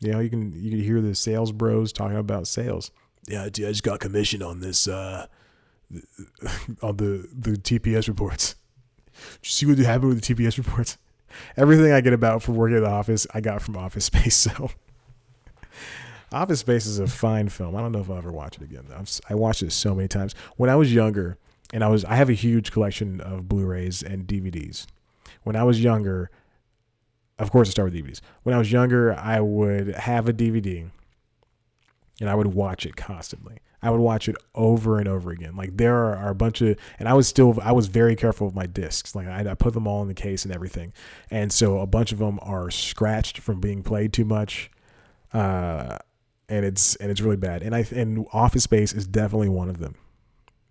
You 0.00 0.12
know, 0.12 0.20
you 0.20 0.30
can 0.30 0.52
you 0.54 0.70
can 0.70 0.80
hear 0.80 1.00
the 1.00 1.14
sales 1.14 1.52
bros 1.52 1.92
talking 1.92 2.16
about 2.16 2.46
sales. 2.46 2.90
Yeah, 3.26 3.44
I 3.44 3.48
just 3.48 3.82
got 3.82 4.00
commission 4.00 4.42
on 4.42 4.60
this 4.60 4.86
uh 4.88 5.26
on 6.82 6.96
the 6.96 7.28
the 7.32 7.52
TPS 7.52 8.08
reports. 8.08 8.56
Did 9.14 9.38
you 9.42 9.50
see 9.50 9.66
what 9.66 9.78
happened 9.78 10.14
with 10.14 10.22
the 10.22 10.34
TPS 10.34 10.58
reports? 10.58 10.98
Everything 11.56 11.92
I 11.92 12.00
get 12.00 12.12
about 12.12 12.42
from 12.42 12.56
working 12.56 12.76
at 12.76 12.80
the 12.80 12.90
office, 12.90 13.26
I 13.32 13.40
got 13.40 13.62
from 13.62 13.76
Office 13.76 14.04
Space. 14.06 14.36
So, 14.36 14.70
Office 16.32 16.60
Space 16.60 16.86
is 16.86 16.98
a 16.98 17.06
fine 17.06 17.48
film. 17.48 17.76
I 17.76 17.80
don't 17.80 17.92
know 17.92 18.00
if 18.00 18.10
I'll 18.10 18.18
ever 18.18 18.32
watch 18.32 18.56
it 18.56 18.62
again. 18.62 18.84
Though. 18.88 19.02
I 19.28 19.34
watched 19.34 19.62
it 19.62 19.72
so 19.72 19.94
many 19.94 20.08
times 20.08 20.34
when 20.56 20.70
I 20.70 20.76
was 20.76 20.92
younger, 20.92 21.38
and 21.72 21.82
I 21.82 21.88
was 21.88 22.04
I 22.04 22.16
have 22.16 22.28
a 22.28 22.34
huge 22.34 22.72
collection 22.72 23.20
of 23.20 23.48
Blu-rays 23.48 24.02
and 24.02 24.26
DVDs. 24.26 24.86
When 25.44 25.56
I 25.56 25.64
was 25.64 25.82
younger, 25.82 26.30
of 27.38 27.50
course, 27.50 27.68
I 27.68 27.70
start 27.72 27.92
with 27.92 28.04
DVDs. 28.04 28.20
When 28.42 28.54
I 28.54 28.58
was 28.58 28.72
younger, 28.72 29.14
I 29.14 29.40
would 29.40 29.88
have 29.94 30.28
a 30.28 30.32
DVD 30.32 30.90
and 32.20 32.30
I 32.30 32.34
would 32.34 32.48
watch 32.48 32.86
it 32.86 32.96
constantly. 32.96 33.58
I 33.82 33.90
would 33.90 34.00
watch 34.00 34.28
it 34.28 34.36
over 34.54 34.98
and 34.98 35.06
over 35.06 35.30
again. 35.30 35.54
Like 35.54 35.76
there 35.76 35.94
are, 35.94 36.16
are 36.16 36.30
a 36.30 36.34
bunch 36.34 36.62
of, 36.62 36.78
and 36.98 37.08
I 37.08 37.14
was 37.14 37.28
still, 37.28 37.58
I 37.62 37.72
was 37.72 37.88
very 37.88 38.16
careful 38.16 38.46
with 38.46 38.56
my 38.56 38.66
discs. 38.66 39.14
Like 39.14 39.26
I, 39.26 39.50
I, 39.50 39.54
put 39.54 39.74
them 39.74 39.86
all 39.86 40.02
in 40.02 40.08
the 40.08 40.14
case 40.14 40.44
and 40.44 40.54
everything, 40.54 40.92
and 41.30 41.52
so 41.52 41.78
a 41.80 41.86
bunch 41.86 42.10
of 42.10 42.18
them 42.18 42.38
are 42.42 42.70
scratched 42.70 43.38
from 43.38 43.60
being 43.60 43.82
played 43.82 44.12
too 44.12 44.24
much, 44.24 44.70
uh, 45.34 45.98
and 46.48 46.64
it's 46.64 46.96
and 46.96 47.10
it's 47.10 47.20
really 47.20 47.36
bad. 47.36 47.62
And 47.62 47.76
I 47.76 47.86
and 47.92 48.26
Office 48.32 48.64
Space 48.64 48.92
is 48.92 49.06
definitely 49.06 49.50
one 49.50 49.68
of 49.68 49.78
them 49.78 49.94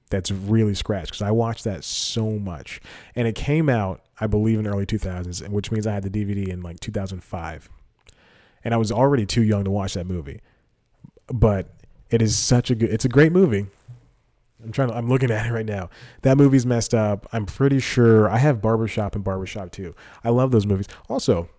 that's 0.10 0.32
really 0.32 0.76
scratched 0.76 1.12
because 1.12 1.22
I 1.22 1.32
watched 1.32 1.64
that 1.64 1.84
so 1.84 2.32
much, 2.32 2.82
and 3.16 3.28
it 3.28 3.36
came 3.36 3.70
out 3.70 4.02
I 4.20 4.28
believe 4.28 4.60
in 4.60 4.68
early 4.68 4.86
2000s, 4.86 5.48
which 5.50 5.72
means 5.72 5.86
I 5.86 5.94
had 5.94 6.04
the 6.04 6.10
DVD 6.10 6.48
in 6.48 6.62
like 6.62 6.80
2005, 6.80 7.70
and 8.64 8.74
I 8.74 8.78
was 8.78 8.92
already 8.92 9.26
too 9.26 9.44
young 9.44 9.66
to 9.66 9.72
watch 9.72 9.94
that 9.96 10.06
movie, 10.06 10.42
but 11.28 11.70
it 12.10 12.22
is 12.22 12.38
such 12.38 12.72
a 12.72 12.76
good, 12.76 12.92
it's 12.92 13.06
a 13.06 13.10
great 13.10 13.32
movie. 13.32 13.68
I'm 14.64 14.72
trying 14.72 14.90
to, 14.90 14.96
I'm 14.96 15.10
looking 15.10 15.32
at 15.32 15.46
it 15.46 15.52
right 15.52 15.66
now. 15.66 15.90
That 16.22 16.38
movie's 16.38 16.66
messed 16.66 16.94
up. 16.94 17.28
I'm 17.34 17.46
pretty 17.46 17.80
sure 17.80 18.30
I 18.30 18.38
have 18.38 18.62
Barbershop 18.62 19.16
and 19.16 19.24
Barbershop 19.24 19.72
2. 19.72 19.94
I 20.24 20.30
love 20.30 20.52
those 20.52 20.66
movies. 20.66 20.88
Also, 21.10 21.50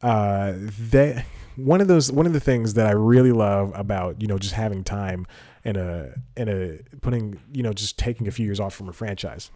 uh, 0.00 0.52
they, 0.56 1.24
one 1.56 1.80
of 1.80 1.88
those, 1.88 2.12
one 2.12 2.26
of 2.26 2.32
the 2.32 2.40
things 2.40 2.74
that 2.74 2.86
I 2.86 2.92
really 2.92 3.32
love 3.32 3.72
about, 3.74 4.22
you 4.22 4.28
know, 4.28 4.38
just 4.38 4.54
having 4.54 4.84
time 4.84 5.26
and 5.64 5.76
a, 5.76 6.14
and 6.36 6.48
a, 6.48 6.78
putting, 7.00 7.40
you 7.52 7.62
know, 7.62 7.72
just 7.72 7.98
taking 7.98 8.28
a 8.28 8.30
few 8.30 8.44
years 8.44 8.60
off 8.60 8.74
from 8.74 8.88
a 8.88 8.92
franchise. 8.92 9.50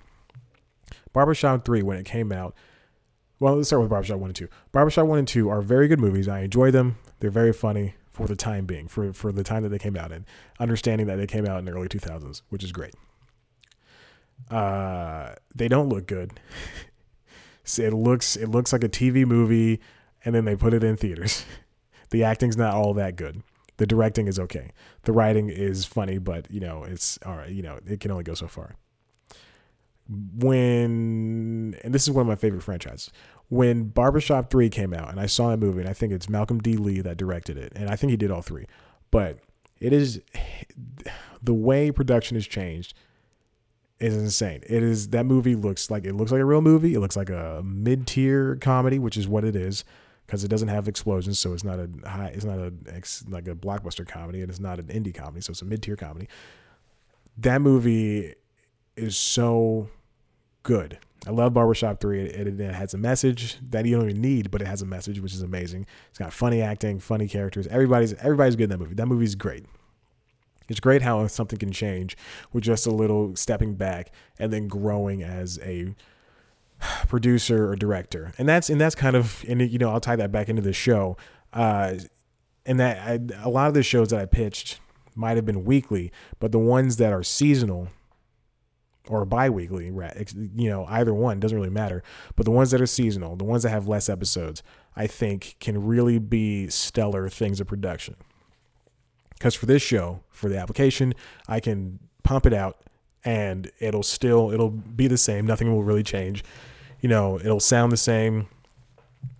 Barbershop 1.12 1.64
3, 1.64 1.82
when 1.82 1.96
it 1.96 2.04
came 2.04 2.32
out, 2.32 2.54
well, 3.38 3.56
let's 3.56 3.68
start 3.68 3.82
with 3.82 3.90
Barbershop 3.90 4.18
1 4.18 4.30
and 4.30 4.36
2. 4.36 4.48
Barbershop 4.70 5.06
1 5.06 5.18
and 5.18 5.28
2 5.28 5.48
are 5.48 5.60
very 5.60 5.88
good 5.88 6.00
movies. 6.00 6.28
I 6.28 6.40
enjoy 6.40 6.70
them. 6.70 6.98
They're 7.20 7.30
very 7.30 7.52
funny 7.52 7.94
for 8.12 8.26
the 8.26 8.36
time 8.36 8.66
being, 8.66 8.88
for, 8.88 9.12
for 9.12 9.32
the 9.32 9.42
time 9.42 9.62
that 9.62 9.70
they 9.70 9.78
came 9.78 9.96
out 9.96 10.12
in, 10.12 10.26
understanding 10.60 11.06
that 11.06 11.16
they 11.16 11.26
came 11.26 11.46
out 11.46 11.58
in 11.58 11.64
the 11.64 11.72
early 11.72 11.88
2000s, 11.88 12.42
which 12.50 12.62
is 12.62 12.72
great. 12.72 12.94
Uh, 14.50 15.34
they 15.54 15.68
don't 15.68 15.88
look 15.88 16.06
good. 16.06 16.38
it 17.78 17.92
looks 17.92 18.36
it 18.36 18.48
looks 18.48 18.72
like 18.72 18.84
a 18.84 18.88
TV 18.88 19.26
movie, 19.26 19.80
and 20.24 20.34
then 20.34 20.44
they 20.44 20.56
put 20.56 20.74
it 20.74 20.84
in 20.84 20.96
theaters. 20.96 21.44
the 22.10 22.24
acting's 22.24 22.56
not 22.56 22.74
all 22.74 22.94
that 22.94 23.16
good. 23.16 23.42
The 23.82 23.86
directing 23.86 24.28
is 24.28 24.38
okay. 24.38 24.70
The 25.02 25.12
writing 25.12 25.50
is 25.50 25.84
funny, 25.84 26.18
but 26.18 26.48
you 26.48 26.60
know 26.60 26.84
it's 26.84 27.18
all 27.26 27.34
right. 27.36 27.50
You 27.50 27.64
know 27.64 27.80
it 27.84 27.98
can 27.98 28.12
only 28.12 28.22
go 28.22 28.34
so 28.34 28.46
far. 28.46 28.76
When 30.08 31.74
and 31.82 31.92
this 31.92 32.04
is 32.04 32.12
one 32.12 32.20
of 32.20 32.28
my 32.28 32.36
favorite 32.36 32.62
franchises 32.62 33.10
when 33.48 33.88
Barbershop 33.88 34.50
3 34.50 34.68
came 34.68 34.94
out 34.94 35.10
and 35.10 35.18
I 35.18 35.26
saw 35.26 35.50
that 35.50 35.56
movie 35.56 35.80
and 35.80 35.88
I 35.88 35.94
think 35.94 36.12
it's 36.12 36.28
Malcolm 36.28 36.60
D. 36.60 36.76
Lee 36.76 37.00
that 37.00 37.16
directed 37.16 37.58
it 37.58 37.72
and 37.74 37.90
I 37.90 37.96
think 37.96 38.12
he 38.12 38.16
did 38.16 38.30
all 38.30 38.40
three. 38.40 38.66
But 39.10 39.40
it 39.80 39.92
is 39.92 40.20
the 41.42 41.52
way 41.52 41.90
production 41.90 42.36
has 42.36 42.46
changed 42.46 42.94
is 43.98 44.16
insane. 44.16 44.62
It 44.62 44.84
is 44.84 45.08
that 45.08 45.26
movie 45.26 45.56
looks 45.56 45.90
like 45.90 46.04
it 46.04 46.14
looks 46.14 46.30
like 46.30 46.40
a 46.40 46.44
real 46.44 46.60
movie. 46.60 46.94
It 46.94 47.00
looks 47.00 47.16
like 47.16 47.30
a 47.30 47.62
mid 47.64 48.06
tier 48.06 48.54
comedy, 48.60 49.00
which 49.00 49.16
is 49.16 49.26
what 49.26 49.44
it 49.44 49.56
is, 49.56 49.84
because 50.26 50.44
it 50.44 50.48
doesn't 50.48 50.68
have 50.68 50.88
explosions, 50.88 51.38
so 51.38 51.52
it's 51.52 51.64
not 51.64 51.78
a 51.78 51.88
high, 52.08 52.32
it's 52.34 52.44
not 52.44 52.58
a 52.58 52.72
like 53.28 53.48
a 53.48 53.54
blockbuster 53.54 54.06
comedy, 54.06 54.40
and 54.40 54.50
it's 54.50 54.60
not 54.60 54.78
an 54.78 54.86
indie 54.86 55.14
comedy, 55.14 55.40
so 55.40 55.50
it's 55.50 55.62
a 55.62 55.64
mid 55.64 55.82
tier 55.82 55.96
comedy. 55.96 56.28
That 57.38 57.60
movie 57.60 58.34
is 58.96 59.16
so 59.16 59.88
good. 60.62 60.98
I 61.26 61.30
love 61.30 61.54
Barbershop 61.54 62.00
3. 62.00 62.20
It, 62.20 62.48
it, 62.48 62.60
it, 62.60 62.74
has 62.74 62.94
a 62.94 62.98
message 62.98 63.58
that 63.70 63.86
you 63.86 63.96
don't 63.96 64.10
even 64.10 64.20
need, 64.20 64.50
but 64.50 64.60
it 64.60 64.66
has 64.66 64.82
a 64.82 64.86
message, 64.86 65.20
which 65.20 65.34
is 65.34 65.42
amazing. 65.42 65.86
It's 66.10 66.18
got 66.18 66.32
funny 66.32 66.60
acting, 66.60 66.98
funny 66.98 67.28
characters. 67.28 67.66
Everybody's 67.68 68.14
everybody's 68.14 68.56
good 68.56 68.64
in 68.64 68.70
that 68.70 68.78
movie. 68.78 68.94
That 68.94 69.06
movie's 69.06 69.34
great. 69.34 69.66
It's 70.68 70.80
great 70.80 71.02
how 71.02 71.26
something 71.26 71.58
can 71.58 71.72
change 71.72 72.16
with 72.52 72.64
just 72.64 72.86
a 72.86 72.90
little 72.90 73.36
stepping 73.36 73.74
back 73.74 74.10
and 74.38 74.52
then 74.52 74.68
growing 74.68 75.22
as 75.22 75.58
a 75.62 75.94
producer 77.08 77.70
or 77.70 77.76
director. 77.76 78.32
And 78.38 78.48
that's 78.48 78.70
and 78.70 78.80
that's 78.80 78.94
kind 78.94 79.16
of 79.16 79.44
and 79.48 79.60
you 79.60 79.78
know 79.78 79.90
I'll 79.90 80.00
tie 80.00 80.16
that 80.16 80.32
back 80.32 80.48
into 80.48 80.62
the 80.62 80.72
show. 80.72 81.16
Uh, 81.52 81.94
and 82.64 82.78
that 82.80 82.98
I, 82.98 83.18
a 83.44 83.48
lot 83.48 83.68
of 83.68 83.74
the 83.74 83.82
shows 83.82 84.10
that 84.10 84.20
I 84.20 84.26
pitched 84.26 84.80
might 85.14 85.36
have 85.36 85.44
been 85.44 85.64
weekly, 85.64 86.12
but 86.38 86.52
the 86.52 86.58
ones 86.58 86.96
that 86.96 87.12
are 87.12 87.22
seasonal 87.22 87.88
or 89.08 89.24
bi-weekly, 89.24 89.86
you 89.86 90.70
know, 90.70 90.86
either 90.88 91.12
one 91.12 91.40
doesn't 91.40 91.58
really 91.58 91.70
matter. 91.70 92.04
But 92.36 92.44
the 92.46 92.52
ones 92.52 92.70
that 92.70 92.80
are 92.80 92.86
seasonal, 92.86 93.34
the 93.36 93.44
ones 93.44 93.64
that 93.64 93.70
have 93.70 93.88
less 93.88 94.08
episodes, 94.08 94.62
I 94.94 95.08
think 95.08 95.56
can 95.58 95.84
really 95.84 96.18
be 96.18 96.68
stellar 96.68 97.28
things 97.28 97.60
of 97.60 97.66
production. 97.66 98.14
Because 99.34 99.56
for 99.56 99.66
this 99.66 99.82
show, 99.82 100.20
for 100.30 100.48
the 100.48 100.56
application, 100.56 101.14
I 101.48 101.58
can 101.58 101.98
pump 102.22 102.46
it 102.46 102.54
out 102.54 102.78
and 103.24 103.70
it'll 103.80 104.02
still 104.02 104.52
it'll 104.52 104.70
be 104.70 105.08
the 105.08 105.18
same. 105.18 105.46
Nothing 105.46 105.72
will 105.72 105.82
really 105.82 106.04
change. 106.04 106.44
You 107.02 107.10
know, 107.10 107.38
it'll 107.38 107.60
sound 107.60 107.92
the 107.92 107.98
same. 107.98 108.48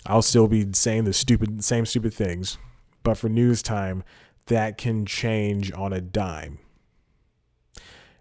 I'll 0.05 0.21
still 0.21 0.47
be 0.47 0.71
saying 0.75 1.05
the 1.05 1.15
stupid 1.15 1.65
same 1.65 1.87
stupid 1.87 2.13
things. 2.13 2.59
But 3.03 3.17
for 3.17 3.31
news 3.31 3.63
time, 3.63 4.05
that 4.47 4.77
can 4.77 5.07
change 5.07 5.73
on 5.73 5.95
a 5.95 6.01
dime. 6.03 6.59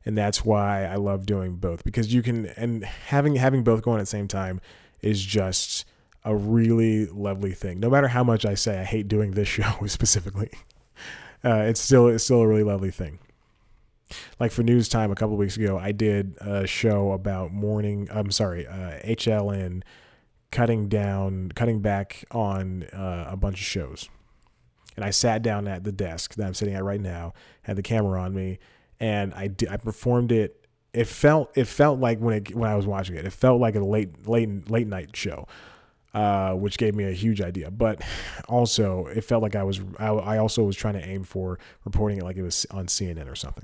And 0.05 0.17
that's 0.17 0.45
why 0.45 0.85
I 0.85 0.95
love 0.95 1.25
doing 1.25 1.57
both 1.57 1.83
because 1.83 2.13
you 2.13 2.23
can 2.23 2.45
and 2.45 2.85
having 2.85 3.35
having 3.35 3.63
both 3.63 3.81
going 3.81 3.97
at 3.97 4.03
the 4.03 4.07
same 4.07 4.29
time 4.29 4.61
is 5.01 5.21
just 5.21 5.83
a 6.23 6.33
really 6.33 7.07
lovely 7.07 7.51
thing. 7.51 7.81
No 7.81 7.89
matter 7.89 8.07
how 8.07 8.23
much 8.23 8.45
I 8.45 8.53
say 8.53 8.79
I 8.79 8.85
hate 8.85 9.09
doing 9.09 9.31
this 9.31 9.47
show 9.49 9.85
specifically 9.87 10.51
uh, 11.43 11.63
it's 11.67 11.81
still 11.81 12.07
it's 12.07 12.23
still 12.23 12.41
a 12.41 12.47
really 12.47 12.63
lovely 12.63 12.91
thing. 12.91 13.19
Like 14.39 14.51
for 14.51 14.63
news 14.63 14.89
time 14.89 15.11
a 15.11 15.15
couple 15.15 15.37
weeks 15.37 15.57
ago, 15.57 15.77
I 15.77 15.91
did 15.91 16.37
a 16.41 16.67
show 16.67 17.11
about 17.11 17.51
morning. 17.51 18.07
I'm 18.11 18.31
sorry, 18.31 18.67
uh, 18.67 18.99
HLN 19.03 19.83
cutting 20.51 20.89
down, 20.89 21.51
cutting 21.55 21.79
back 21.79 22.25
on 22.31 22.83
uh, 22.93 23.27
a 23.29 23.37
bunch 23.37 23.59
of 23.59 23.65
shows. 23.65 24.09
And 24.95 25.05
I 25.05 25.11
sat 25.11 25.41
down 25.41 25.67
at 25.67 25.83
the 25.83 25.91
desk 25.91 26.35
that 26.35 26.45
I'm 26.45 26.53
sitting 26.53 26.75
at 26.75 26.83
right 26.83 26.99
now, 26.99 27.33
had 27.63 27.77
the 27.77 27.81
camera 27.81 28.21
on 28.21 28.33
me, 28.33 28.59
and 28.99 29.33
I 29.33 29.47
did, 29.47 29.69
I 29.69 29.77
performed 29.77 30.31
it. 30.31 30.57
It 30.93 31.07
felt 31.07 31.55
it 31.55 31.65
felt 31.65 31.99
like 31.99 32.19
when 32.19 32.35
it 32.35 32.55
when 32.55 32.69
I 32.69 32.75
was 32.75 32.85
watching 32.85 33.15
it, 33.15 33.25
it 33.25 33.31
felt 33.31 33.61
like 33.61 33.75
a 33.75 33.79
late 33.79 34.27
late 34.27 34.69
late 34.69 34.87
night 34.87 35.15
show 35.15 35.47
uh, 36.13 36.53
which 36.53 36.77
gave 36.77 36.95
me 36.95 37.05
a 37.05 37.11
huge 37.11 37.41
idea. 37.41 37.71
But 37.71 38.01
also, 38.47 39.05
it 39.07 39.23
felt 39.23 39.41
like 39.41 39.55
I 39.55 39.63
was 39.63 39.81
I, 39.97 40.07
I, 40.07 40.37
also 40.37 40.63
was 40.63 40.75
trying 40.75 40.95
to 40.95 41.05
aim 41.05 41.23
for 41.23 41.59
reporting 41.85 42.17
it 42.17 42.23
like 42.23 42.37
it 42.37 42.43
was 42.43 42.65
on 42.71 42.87
CNN 42.87 43.31
or 43.31 43.35
something. 43.35 43.63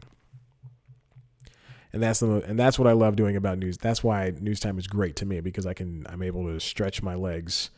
And 1.94 2.04
that's 2.04 2.20
the 2.20 2.42
and 2.46 2.60
that's 2.60 2.78
what 2.78 2.88
I 2.88 2.92
love 2.92 3.16
doing 3.16 3.36
about 3.36 3.58
news. 3.58 3.78
That's 3.78 4.04
why 4.04 4.34
news 4.40 4.60
time 4.60 4.78
is 4.78 4.88
great 4.88 5.16
to 5.18 5.26
me 5.26 5.40
because 5.40 5.66
I 5.66 5.74
can 5.74 6.06
I'm 6.10 6.22
able 6.22 6.46
to 6.46 6.60
stretch 6.60 7.02
my 7.02 7.16
legs 7.16 7.70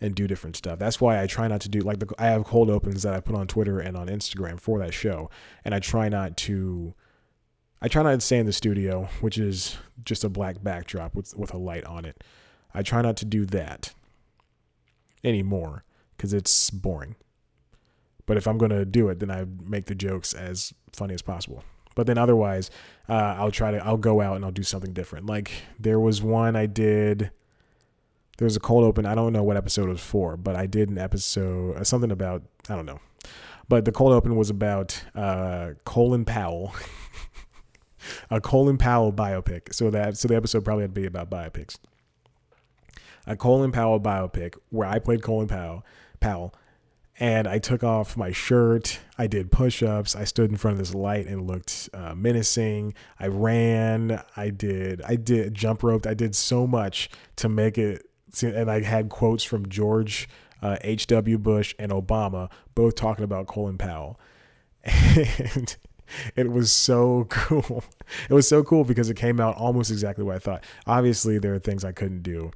and 0.00 0.14
do 0.14 0.26
different 0.26 0.56
stuff. 0.56 0.78
That's 0.78 1.00
why 1.00 1.22
I 1.22 1.26
try 1.26 1.46
not 1.46 1.60
to 1.62 1.68
do 1.68 1.80
like 1.80 2.00
the 2.00 2.12
I 2.18 2.26
have 2.26 2.44
cold 2.44 2.68
opens 2.68 3.04
that 3.04 3.14
I 3.14 3.20
put 3.20 3.36
on 3.36 3.46
Twitter 3.46 3.78
and 3.78 3.96
on 3.96 4.08
Instagram 4.08 4.58
for 4.58 4.78
that 4.80 4.92
show, 4.92 5.30
and 5.64 5.74
I 5.74 5.78
try 5.78 6.08
not 6.08 6.36
to. 6.38 6.94
I 7.80 7.88
try 7.88 8.02
not 8.02 8.12
to 8.12 8.20
stay 8.20 8.38
in 8.38 8.46
the 8.46 8.52
studio, 8.52 9.08
which 9.20 9.38
is 9.38 9.76
just 10.04 10.22
a 10.22 10.28
black 10.28 10.62
backdrop 10.62 11.14
with 11.14 11.36
with 11.36 11.54
a 11.54 11.58
light 11.58 11.84
on 11.84 12.04
it. 12.04 12.22
I 12.74 12.82
try 12.82 13.00
not 13.00 13.16
to 13.18 13.24
do 13.24 13.44
that 13.46 13.92
anymore 15.22 15.84
because 16.16 16.32
it's 16.32 16.70
boring. 16.70 17.16
But 18.26 18.36
if 18.36 18.46
I'm 18.46 18.58
going 18.58 18.70
to 18.70 18.84
do 18.84 19.08
it, 19.08 19.18
then 19.18 19.30
I 19.30 19.44
make 19.64 19.86
the 19.86 19.94
jokes 19.94 20.32
as 20.32 20.72
funny 20.92 21.14
as 21.14 21.22
possible. 21.22 21.64
But 21.94 22.06
then 22.06 22.18
otherwise, 22.18 22.70
uh, 23.08 23.36
I'll 23.38 23.50
try 23.50 23.70
to, 23.70 23.84
I'll 23.84 23.96
go 23.96 24.20
out 24.20 24.36
and 24.36 24.44
I'll 24.44 24.50
do 24.50 24.62
something 24.62 24.92
different. 24.92 25.26
Like 25.26 25.52
there 25.78 26.00
was 26.00 26.22
one 26.22 26.56
I 26.56 26.66
did, 26.66 27.30
there 28.38 28.46
was 28.46 28.56
a 28.56 28.60
cold 28.60 28.84
open. 28.84 29.06
I 29.06 29.14
don't 29.14 29.32
know 29.32 29.42
what 29.42 29.56
episode 29.56 29.86
it 29.88 29.92
was 29.92 30.00
for, 30.00 30.36
but 30.36 30.56
I 30.56 30.66
did 30.66 30.88
an 30.88 30.98
episode, 30.98 31.76
uh, 31.76 31.84
something 31.84 32.10
about, 32.10 32.42
I 32.68 32.76
don't 32.76 32.86
know. 32.86 33.00
But 33.68 33.84
the 33.84 33.92
cold 33.92 34.12
open 34.12 34.36
was 34.36 34.50
about 34.50 35.02
uh, 35.14 35.70
Colin 35.84 36.24
Powell, 36.24 36.74
a 38.30 38.40
Colin 38.40 38.78
Powell 38.78 39.12
biopic. 39.12 39.72
So 39.74 39.90
that, 39.90 40.16
so 40.16 40.28
the 40.28 40.36
episode 40.36 40.64
probably 40.64 40.82
had 40.82 40.94
to 40.94 41.00
be 41.00 41.06
about 41.06 41.30
biopics 41.30 41.76
a 43.26 43.36
Colin 43.36 43.72
Powell 43.72 44.00
biopic 44.00 44.56
where 44.70 44.88
I 44.88 44.98
played 44.98 45.22
Colin 45.22 45.48
Powell, 45.48 45.84
Powell, 46.20 46.54
and 47.22 47.46
I 47.46 47.60
took 47.60 47.84
off 47.84 48.16
my 48.16 48.32
shirt. 48.32 48.98
I 49.16 49.28
did 49.28 49.52
push-ups. 49.52 50.16
I 50.16 50.24
stood 50.24 50.50
in 50.50 50.56
front 50.56 50.72
of 50.72 50.78
this 50.80 50.92
light 50.92 51.28
and 51.28 51.46
looked 51.46 51.88
uh, 51.94 52.16
menacing. 52.16 52.94
I 53.20 53.28
ran. 53.28 54.20
I 54.36 54.50
did. 54.50 55.00
I 55.02 55.14
did 55.14 55.54
jump 55.54 55.84
roped. 55.84 56.04
I 56.04 56.14
did 56.14 56.34
so 56.34 56.66
much 56.66 57.10
to 57.36 57.48
make 57.48 57.78
it. 57.78 58.04
And 58.42 58.68
I 58.68 58.82
had 58.82 59.08
quotes 59.08 59.44
from 59.44 59.68
George 59.68 60.28
H.W. 60.64 61.36
Uh, 61.36 61.38
Bush 61.38 61.76
and 61.78 61.92
Obama, 61.92 62.50
both 62.74 62.96
talking 62.96 63.22
about 63.24 63.46
Colin 63.46 63.78
Powell, 63.78 64.18
and 64.84 65.76
it 66.34 66.50
was 66.50 66.72
so 66.72 67.26
cool. 67.30 67.84
It 68.28 68.34
was 68.34 68.48
so 68.48 68.64
cool 68.64 68.82
because 68.82 69.10
it 69.10 69.16
came 69.16 69.38
out 69.38 69.56
almost 69.56 69.92
exactly 69.92 70.24
what 70.24 70.34
I 70.34 70.38
thought. 70.40 70.64
Obviously, 70.88 71.38
there 71.38 71.54
are 71.54 71.60
things 71.60 71.84
I 71.84 71.92
couldn't 71.92 72.24
do 72.24 72.50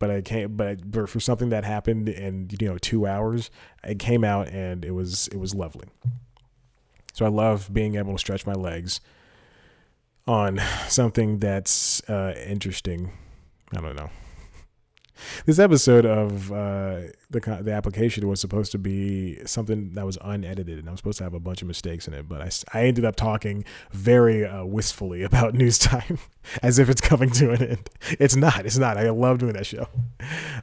but 0.00 0.10
I 0.10 0.22
came, 0.22 0.56
but 0.56 1.08
for 1.08 1.20
something 1.20 1.50
that 1.50 1.62
happened 1.62 2.08
in 2.08 2.48
you 2.58 2.66
know 2.66 2.78
two 2.78 3.06
hours, 3.06 3.50
it 3.84 4.00
came 4.00 4.24
out 4.24 4.48
and 4.48 4.84
it 4.84 4.90
was 4.90 5.28
it 5.28 5.36
was 5.36 5.54
lovely. 5.54 5.86
So 7.12 7.24
I 7.24 7.28
love 7.28 7.72
being 7.72 7.94
able 7.94 8.14
to 8.14 8.18
stretch 8.18 8.46
my 8.46 8.54
legs 8.54 9.00
on 10.26 10.60
something 10.88 11.38
that's 11.38 12.02
uh, 12.10 12.34
interesting. 12.44 13.12
I 13.76 13.80
don't 13.80 13.94
know 13.94 14.10
this 15.46 15.58
episode 15.58 16.06
of 16.06 16.52
uh, 16.52 17.00
the 17.30 17.58
the 17.62 17.72
application 17.72 18.26
was 18.28 18.40
supposed 18.40 18.72
to 18.72 18.78
be 18.78 19.38
something 19.46 19.92
that 19.94 20.06
was 20.06 20.18
unedited, 20.22 20.78
and 20.78 20.88
I 20.88 20.92
was 20.92 21.00
supposed 21.00 21.18
to 21.18 21.24
have 21.24 21.34
a 21.34 21.40
bunch 21.40 21.62
of 21.62 21.68
mistakes 21.68 22.08
in 22.08 22.14
it. 22.14 22.28
But 22.28 22.42
I, 22.42 22.78
I 22.78 22.86
ended 22.86 23.04
up 23.04 23.16
talking 23.16 23.64
very 23.92 24.44
uh, 24.44 24.64
wistfully 24.64 25.22
about 25.30 25.54
news 25.54 25.78
time, 25.78 26.18
as 26.62 26.78
if 26.78 26.88
it's 26.88 27.00
coming 27.00 27.30
to 27.32 27.52
an 27.52 27.62
end. 27.62 27.90
It's 28.18 28.36
not. 28.36 28.66
It's 28.66 28.78
not. 28.78 28.96
I 28.96 29.10
love 29.10 29.38
doing 29.38 29.54
that 29.54 29.66
show. 29.66 29.88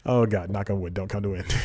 Oh 0.05 0.25
God, 0.25 0.49
knock 0.49 0.69
on 0.69 0.81
wood, 0.81 0.93
don't 0.93 1.07
come 1.07 1.23
to 1.23 1.33
an 1.35 1.41
end. 1.43 1.55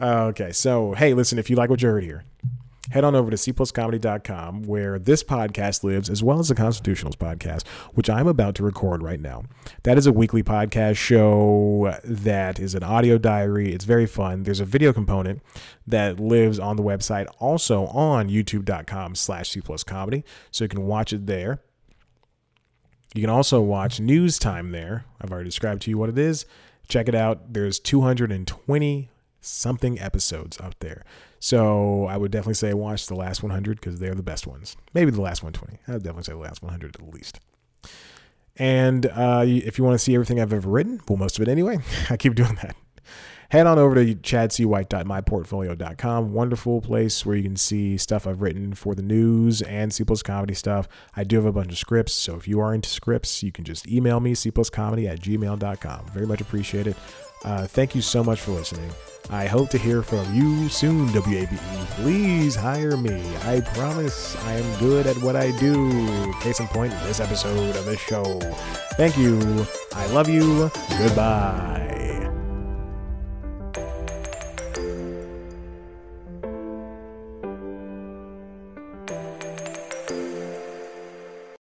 okay, 0.00 0.52
so 0.52 0.94
hey, 0.94 1.14
listen, 1.14 1.38
if 1.38 1.50
you 1.50 1.56
like 1.56 1.70
what 1.70 1.82
you 1.82 1.88
heard 1.88 2.04
here 2.04 2.24
head 2.90 3.04
on 3.04 3.14
over 3.14 3.30
to 3.30 3.36
cpluscomedy.com 3.36 4.62
where 4.64 4.98
this 4.98 5.22
podcast 5.22 5.84
lives 5.84 6.10
as 6.10 6.22
well 6.22 6.38
as 6.38 6.48
the 6.48 6.54
constitutionals 6.54 7.16
podcast 7.16 7.66
which 7.94 8.10
i'm 8.10 8.26
about 8.26 8.54
to 8.54 8.62
record 8.62 9.02
right 9.02 9.20
now. 9.20 9.44
That 9.82 9.98
is 9.98 10.06
a 10.06 10.12
weekly 10.12 10.42
podcast 10.42 10.96
show 10.96 11.94
that 12.04 12.58
is 12.58 12.74
an 12.74 12.82
audio 12.82 13.18
diary. 13.18 13.72
It's 13.72 13.84
very 13.84 14.06
fun. 14.06 14.42
There's 14.42 14.60
a 14.60 14.64
video 14.64 14.92
component 14.92 15.42
that 15.86 16.18
lives 16.18 16.58
on 16.58 16.76
the 16.76 16.82
website 16.82 17.26
also 17.38 17.86
on 17.86 18.28
youtube.com 18.28 19.14
slash 19.14 19.52
cpluscomedy 19.52 20.24
so 20.50 20.64
you 20.64 20.68
can 20.68 20.86
watch 20.86 21.12
it 21.12 21.26
there. 21.26 21.60
You 23.14 23.20
can 23.20 23.30
also 23.30 23.60
watch 23.60 24.00
news 24.00 24.38
time 24.38 24.72
there. 24.72 25.04
I've 25.20 25.30
already 25.30 25.48
described 25.48 25.82
to 25.82 25.90
you 25.90 25.98
what 25.98 26.08
it 26.08 26.18
is. 26.18 26.46
Check 26.88 27.08
it 27.08 27.14
out. 27.14 27.52
There's 27.52 27.78
220 27.78 29.08
something 29.46 30.00
episodes 30.00 30.60
out 30.60 30.74
there 30.80 31.04
so 31.44 32.06
I 32.06 32.16
would 32.16 32.30
definitely 32.30 32.54
say 32.54 32.72
watch 32.72 33.06
the 33.06 33.14
last 33.14 33.42
100 33.42 33.78
because 33.78 34.00
they're 34.00 34.14
the 34.14 34.22
best 34.22 34.46
ones. 34.46 34.78
Maybe 34.94 35.10
the 35.10 35.20
last 35.20 35.42
120. 35.42 35.78
I 35.86 35.92
would 35.92 36.02
definitely 36.02 36.22
say 36.22 36.32
the 36.32 36.38
last 36.38 36.62
100 36.62 36.96
at 36.96 37.12
least. 37.12 37.38
And 38.56 39.04
uh, 39.04 39.44
if 39.46 39.76
you 39.76 39.84
want 39.84 39.92
to 39.92 39.98
see 40.02 40.14
everything 40.14 40.40
I've 40.40 40.54
ever 40.54 40.70
written, 40.70 41.02
well, 41.06 41.18
most 41.18 41.38
of 41.38 41.46
it 41.46 41.50
anyway, 41.50 41.80
I 42.08 42.16
keep 42.16 42.34
doing 42.34 42.54
that. 42.62 42.76
Head 43.54 43.66
on 43.68 43.78
over 43.78 43.94
to 43.94 44.16
chadcwhite.myportfolio.com. 44.16 46.32
Wonderful 46.32 46.80
place 46.80 47.24
where 47.24 47.36
you 47.36 47.44
can 47.44 47.54
see 47.54 47.96
stuff 47.96 48.26
I've 48.26 48.42
written 48.42 48.74
for 48.74 48.96
the 48.96 49.02
news 49.02 49.62
and 49.62 49.94
C 49.94 50.02
plus 50.02 50.24
comedy 50.24 50.54
stuff. 50.54 50.88
I 51.16 51.22
do 51.22 51.36
have 51.36 51.44
a 51.44 51.52
bunch 51.52 51.70
of 51.70 51.78
scripts, 51.78 52.14
so 52.14 52.34
if 52.34 52.48
you 52.48 52.58
are 52.58 52.74
into 52.74 52.88
scripts, 52.88 53.44
you 53.44 53.52
can 53.52 53.64
just 53.64 53.86
email 53.86 54.18
me, 54.18 54.32
cpluscomedy 54.32 55.08
at 55.08 55.20
gmail.com. 55.20 56.06
Very 56.12 56.26
much 56.26 56.40
appreciate 56.40 56.88
it. 56.88 56.96
Uh, 57.44 57.68
thank 57.68 57.94
you 57.94 58.02
so 58.02 58.24
much 58.24 58.40
for 58.40 58.50
listening. 58.50 58.90
I 59.30 59.46
hope 59.46 59.70
to 59.70 59.78
hear 59.78 60.02
from 60.02 60.34
you 60.34 60.68
soon, 60.68 61.06
WABE. 61.10 61.56
Please 62.02 62.56
hire 62.56 62.96
me. 62.96 63.22
I 63.44 63.60
promise 63.60 64.34
I 64.46 64.54
am 64.54 64.78
good 64.80 65.06
at 65.06 65.16
what 65.18 65.36
I 65.36 65.56
do. 65.58 66.32
Case 66.40 66.58
in 66.58 66.66
point, 66.66 66.92
this 67.04 67.20
episode 67.20 67.76
of 67.76 67.84
the 67.84 67.96
show. 67.96 68.40
Thank 68.96 69.16
you. 69.16 69.64
I 69.92 70.08
love 70.08 70.28
you. 70.28 70.72
Goodbye. 70.98 72.13